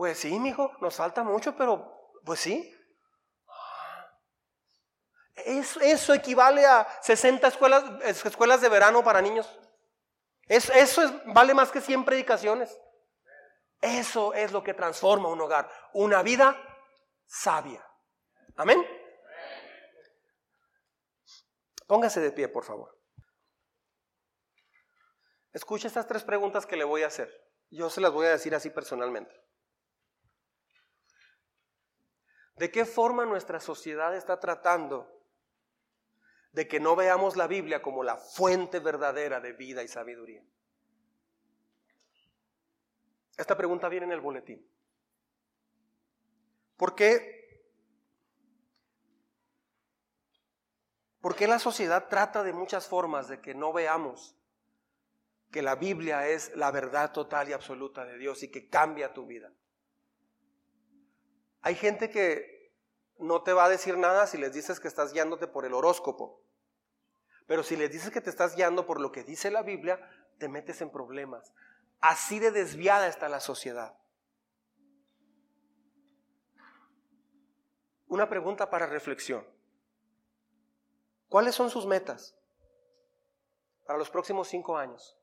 [0.00, 2.74] Pues sí, mijo, nos falta mucho, pero pues sí.
[5.44, 9.46] Eso, equivale a 60 escuelas, de verano para niños.
[10.46, 12.80] Eso, eso es, vale más que 100 predicaciones.
[13.82, 16.58] Eso es lo que transforma un hogar, una vida
[17.26, 17.86] sabia.
[18.56, 18.82] Amén.
[21.86, 22.98] Póngase de pie, por favor.
[25.52, 27.30] Escuche estas tres preguntas que le voy a hacer.
[27.68, 29.49] Yo se las voy a decir así personalmente.
[32.60, 35.10] ¿De qué forma nuestra sociedad está tratando
[36.52, 40.44] de que no veamos la Biblia como la fuente verdadera de vida y sabiduría?
[43.38, 44.70] Esta pregunta viene en el boletín.
[46.76, 47.72] ¿Por qué?
[51.22, 54.36] ¿Por qué la sociedad trata de muchas formas de que no veamos
[55.50, 59.24] que la Biblia es la verdad total y absoluta de Dios y que cambia tu
[59.24, 59.50] vida?
[61.62, 62.72] Hay gente que
[63.18, 66.42] no te va a decir nada si les dices que estás guiándote por el horóscopo.
[67.46, 70.00] Pero si les dices que te estás guiando por lo que dice la Biblia,
[70.38, 71.52] te metes en problemas.
[72.00, 73.94] Así de desviada está la sociedad.
[78.06, 79.46] Una pregunta para reflexión.
[81.28, 82.34] ¿Cuáles son sus metas
[83.86, 85.16] para los próximos cinco años?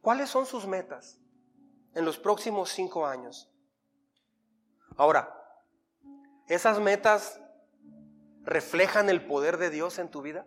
[0.00, 1.18] ¿Cuáles son sus metas
[1.94, 3.50] en los próximos cinco años?
[4.98, 5.32] Ahora,
[6.48, 7.40] ¿esas metas
[8.42, 10.44] reflejan el poder de Dios en tu vida?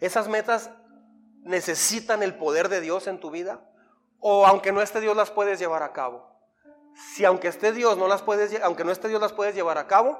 [0.00, 0.70] ¿Esas metas
[1.42, 3.64] necesitan el poder de Dios en tu vida?
[4.18, 6.28] ¿O aunque no esté Dios las puedes llevar a cabo?
[7.14, 9.86] Si aunque esté Dios no las puedes, aunque no esté Dios las puedes llevar a
[9.86, 10.18] cabo,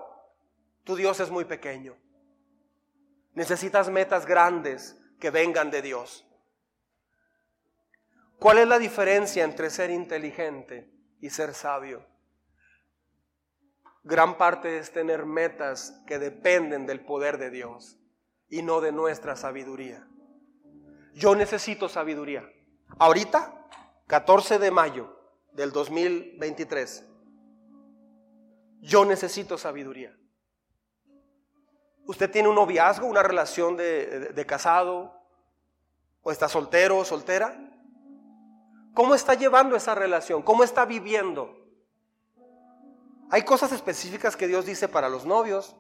[0.85, 1.97] tu Dios es muy pequeño.
[3.35, 6.25] Necesitas metas grandes que vengan de Dios.
[8.39, 10.89] ¿Cuál es la diferencia entre ser inteligente
[11.21, 12.07] y ser sabio?
[14.05, 17.99] Gran parte es tener metas que dependen del poder de Dios
[18.49, 20.07] y no de nuestra sabiduría.
[21.15, 22.49] Yo necesito sabiduría.
[22.99, 23.67] Ahorita,
[24.07, 25.19] 14 de mayo
[25.53, 27.05] del 2023,
[28.81, 30.17] yo necesito sabiduría.
[32.07, 35.19] Usted tiene un noviazgo, una relación de, de casado,
[36.23, 37.59] o está soltero o soltera.
[38.95, 40.43] ¿Cómo está llevando esa relación?
[40.43, 41.68] ¿Cómo está viviendo?
[43.31, 45.77] Hay cosas específicas que Dios dice para los novios.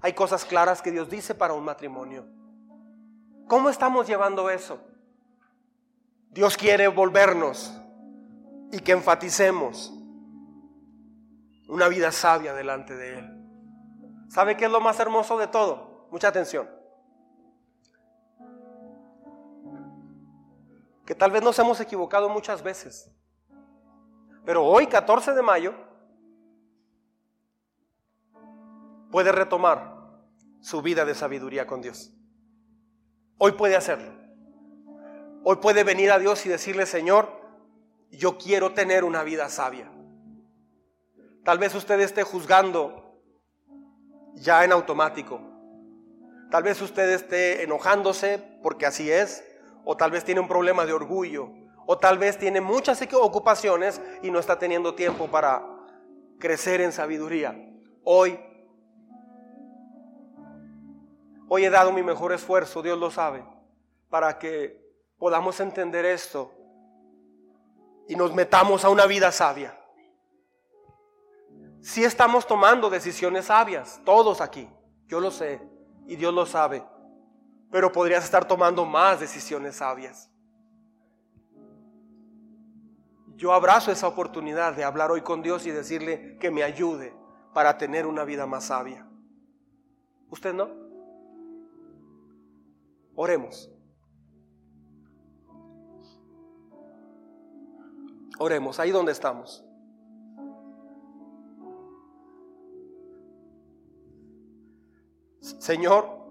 [0.00, 2.26] Hay cosas claras que Dios dice para un matrimonio.
[3.46, 4.80] ¿Cómo estamos llevando eso?
[6.30, 7.72] Dios quiere volvernos
[8.72, 9.92] y que enfaticemos
[11.68, 13.42] una vida sabia delante de Él.
[14.28, 16.08] ¿Sabe qué es lo más hermoso de todo?
[16.10, 16.68] Mucha atención.
[21.04, 23.10] Que tal vez nos hemos equivocado muchas veces.
[24.44, 25.74] Pero hoy, 14 de mayo,
[29.12, 29.94] puede retomar
[30.60, 32.12] su vida de sabiduría con Dios.
[33.38, 34.10] Hoy puede hacerlo.
[35.44, 37.28] Hoy puede venir a Dios y decirle, Señor,
[38.10, 39.92] yo quiero tener una vida sabia.
[41.44, 43.20] Tal vez usted esté juzgando
[44.34, 45.40] ya en automático.
[46.50, 49.44] Tal vez usted esté enojándose porque así es.
[49.84, 51.50] O tal vez tiene un problema de orgullo.
[51.86, 55.66] O tal vez tiene muchas ocupaciones y no está teniendo tiempo para
[56.38, 57.56] crecer en sabiduría.
[58.04, 58.38] Hoy
[61.54, 63.44] Hoy he dado mi mejor esfuerzo, Dios lo sabe,
[64.08, 64.74] para que
[65.18, 66.50] podamos entender esto
[68.08, 69.78] y nos metamos a una vida sabia.
[71.82, 74.66] Si estamos tomando decisiones sabias, todos aquí,
[75.08, 75.60] yo lo sé
[76.06, 76.82] y Dios lo sabe,
[77.70, 80.30] pero podrías estar tomando más decisiones sabias.
[83.36, 87.14] Yo abrazo esa oportunidad de hablar hoy con Dios y decirle que me ayude
[87.52, 89.06] para tener una vida más sabia.
[90.30, 90.81] ¿Usted no?
[93.14, 93.70] Oremos.
[98.38, 99.64] Oremos, ahí donde estamos.
[105.40, 106.22] Señor,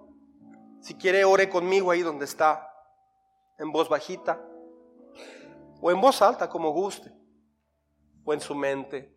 [0.80, 2.68] si quiere ore conmigo ahí donde está,
[3.58, 4.42] en voz bajita,
[5.80, 7.14] o en voz alta como guste,
[8.24, 9.16] o en su mente.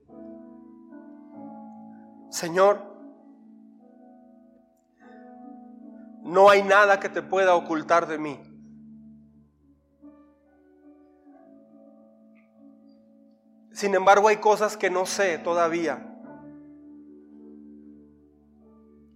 [2.28, 2.93] Señor,
[6.24, 8.40] No hay nada que te pueda ocultar de mí.
[13.72, 16.10] Sin embargo, hay cosas que no sé todavía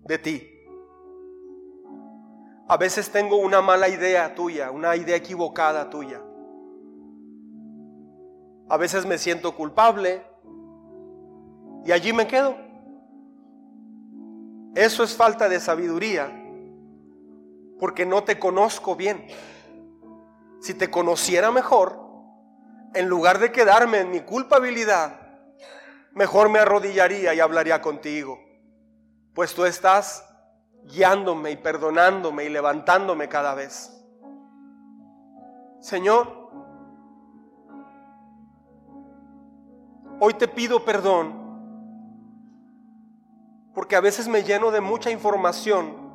[0.05, 0.51] de ti.
[2.69, 6.21] A veces tengo una mala idea tuya, una idea equivocada tuya.
[8.69, 10.23] A veces me siento culpable
[11.87, 12.55] y allí me quedo.
[14.75, 16.38] Eso es falta de sabiduría
[17.79, 19.27] porque no te conozco bien.
[20.61, 22.09] Si te conociera mejor,
[22.95, 25.21] en lugar de quedarme en mi culpabilidad,
[26.13, 28.39] mejor me arrodillaría y hablaría contigo,
[29.35, 30.25] pues tú estás
[30.85, 33.95] guiándome y perdonándome y levantándome cada vez.
[35.81, 36.51] Señor,
[40.19, 41.47] hoy te pido perdón,
[43.75, 46.08] porque a veces me lleno de mucha información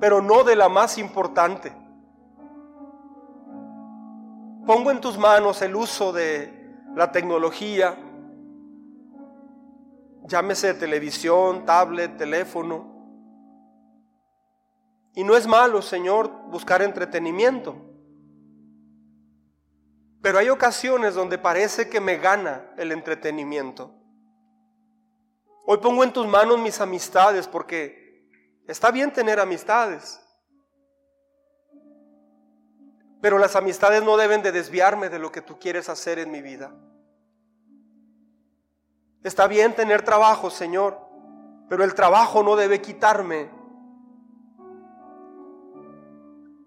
[0.00, 1.72] pero no de la más importante.
[4.66, 7.96] Pongo en tus manos el uso de la tecnología,
[10.24, 12.88] llámese televisión, tablet, teléfono.
[15.14, 17.76] Y no es malo, Señor, buscar entretenimiento.
[20.22, 23.94] Pero hay ocasiones donde parece que me gana el entretenimiento.
[25.66, 28.09] Hoy pongo en tus manos mis amistades porque
[28.70, 30.20] Está bien tener amistades,
[33.20, 36.40] pero las amistades no deben de desviarme de lo que tú quieres hacer en mi
[36.40, 36.72] vida.
[39.24, 41.00] Está bien tener trabajo, Señor,
[41.68, 43.50] pero el trabajo no debe quitarme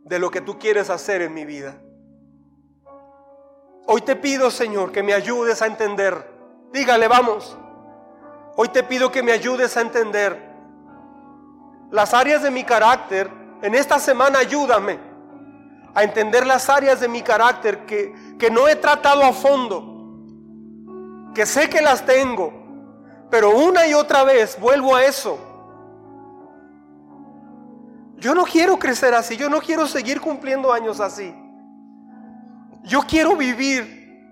[0.03, 1.81] de lo que tú quieres hacer en mi vida.
[3.87, 6.29] Hoy te pido, Señor, que me ayudes a entender.
[6.73, 7.57] Dígale, vamos.
[8.57, 10.52] Hoy te pido que me ayudes a entender
[11.93, 13.29] las áreas de mi carácter,
[13.61, 14.99] en esta semana ayúdame
[15.93, 21.45] a entender las áreas de mi carácter que, que no he tratado a fondo, que
[21.45, 22.51] sé que las tengo,
[23.29, 25.37] pero una y otra vez vuelvo a eso.
[28.15, 31.31] Yo no quiero crecer así, yo no quiero seguir cumpliendo años así.
[32.85, 34.27] Yo quiero vivir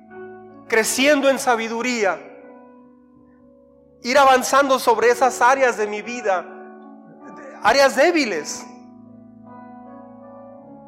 [0.68, 2.20] creciendo en sabiduría,
[4.02, 6.51] ir avanzando sobre esas áreas de mi vida,
[7.62, 8.66] áreas débiles.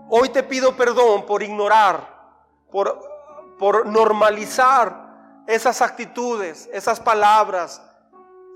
[0.10, 2.08] Hoy te pido perdón por ignorar,
[2.72, 3.00] por,
[3.58, 7.82] por normalizar esas actitudes, esas palabras,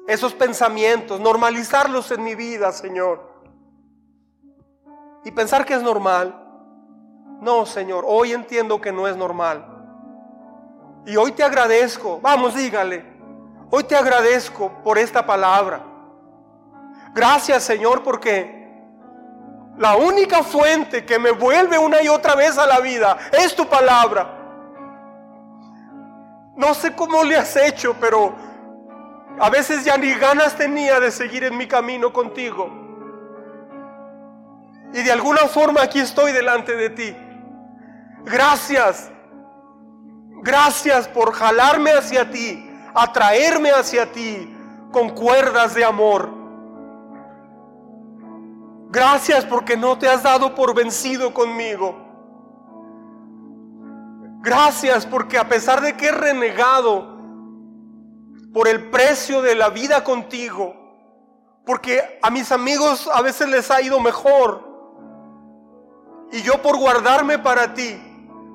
[0.08, 3.28] esos pensamientos, normalizarlos en mi vida, Señor.
[5.24, 6.44] Y pensar que es normal.
[7.42, 9.66] No, Señor, hoy entiendo que no es normal.
[11.06, 13.06] Y hoy te agradezco, vamos, dígale,
[13.72, 15.97] hoy te agradezco por esta palabra.
[17.18, 18.70] Gracias, Señor, porque
[19.76, 23.66] la única fuente que me vuelve una y otra vez a la vida es tu
[23.66, 24.38] palabra.
[26.56, 28.36] No sé cómo le has hecho, pero
[29.40, 32.70] a veces ya ni ganas tenía de seguir en mi camino contigo.
[34.94, 37.18] Y de alguna forma aquí estoy delante de ti.
[38.26, 39.10] Gracias.
[40.44, 44.56] Gracias por jalarme hacia ti, atraerme hacia ti
[44.92, 46.37] con cuerdas de amor.
[48.90, 51.96] Gracias porque no te has dado por vencido conmigo.
[54.40, 57.18] Gracias porque a pesar de que he renegado
[58.54, 60.74] por el precio de la vida contigo,
[61.66, 64.66] porque a mis amigos a veces les ha ido mejor,
[66.32, 68.02] y yo por guardarme para ti,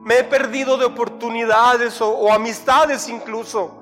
[0.05, 3.78] me he perdido de oportunidades o, amistades incluso.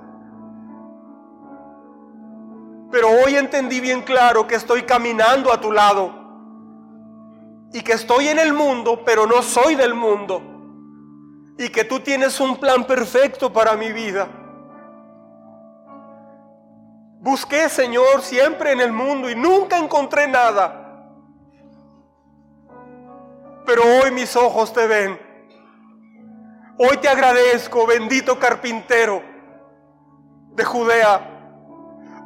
[2.90, 6.19] Pero hoy entendí bien claro que estoy caminando a tu lado
[7.72, 10.42] y que estoy en el mundo, pero no soy del mundo.
[11.58, 14.28] Y que tú tienes un plan perfecto para mi vida.
[17.20, 20.76] Busqué, Señor, siempre en el mundo y nunca encontré nada.
[23.66, 25.20] Pero hoy mis ojos te ven.
[26.78, 29.22] Hoy te agradezco, bendito carpintero
[30.54, 31.20] de Judea.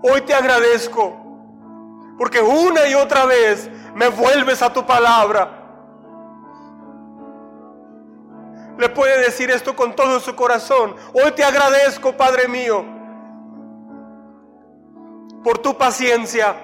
[0.03, 1.25] Hoy te agradezco
[2.17, 5.61] porque una y otra vez me vuelves a tu palabra.
[8.77, 10.97] Le puede decir esto con todo su corazón.
[11.13, 12.85] Hoy te agradezco, Padre mío,
[15.45, 16.57] por tu paciencia,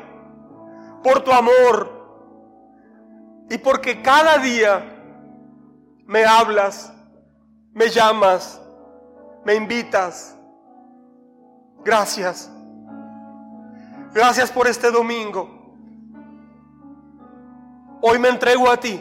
[1.05, 2.01] por tu amor
[3.49, 4.83] y porque cada día
[6.07, 6.93] me hablas,
[7.72, 8.61] me llamas,
[9.45, 10.37] me invitas.
[11.85, 12.51] Gracias.
[14.12, 15.60] Gracias por este domingo.
[18.03, 18.99] Hoy me entrego a ti.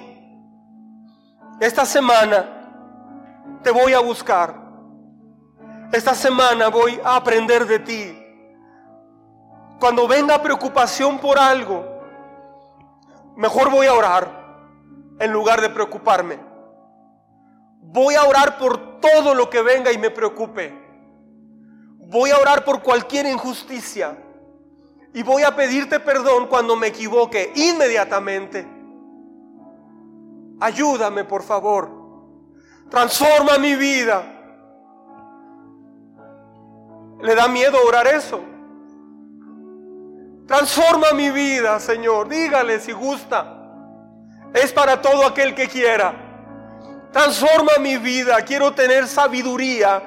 [1.60, 2.46] Esta semana
[3.64, 4.54] te voy a buscar.
[5.94, 8.26] Esta semana voy a aprender de ti.
[9.80, 11.86] Cuando venga preocupación por algo,
[13.38, 14.28] mejor voy a orar
[15.20, 16.38] en lugar de preocuparme.
[17.82, 20.74] Voy a orar por todo lo que venga y me preocupe.
[21.98, 24.18] Voy a orar por cualquier injusticia.
[25.14, 28.79] Y voy a pedirte perdón cuando me equivoque inmediatamente.
[30.60, 31.90] Ayúdame, por favor.
[32.90, 34.24] Transforma mi vida.
[37.22, 38.42] ¿Le da miedo orar eso?
[40.48, 42.28] Transforma mi vida, Señor.
[42.28, 43.56] Dígale si gusta.
[44.54, 46.14] Es para todo aquel que quiera.
[47.12, 48.42] Transforma mi vida.
[48.42, 50.02] Quiero tener sabiduría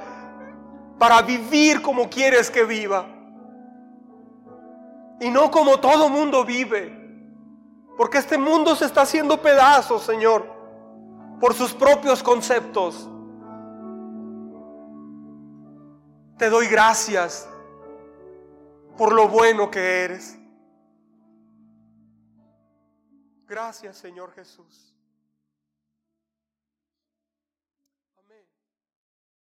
[0.99, 3.07] para vivir como quieres que viva.
[5.21, 7.02] Y no como todo mundo vive.
[7.97, 10.47] Porque este mundo se está haciendo pedazos, Señor,
[11.41, 13.09] por sus propios conceptos.
[16.39, 17.49] Te doy gracias
[18.97, 20.39] por lo bueno que eres.
[23.47, 24.92] Gracias, Señor Jesús.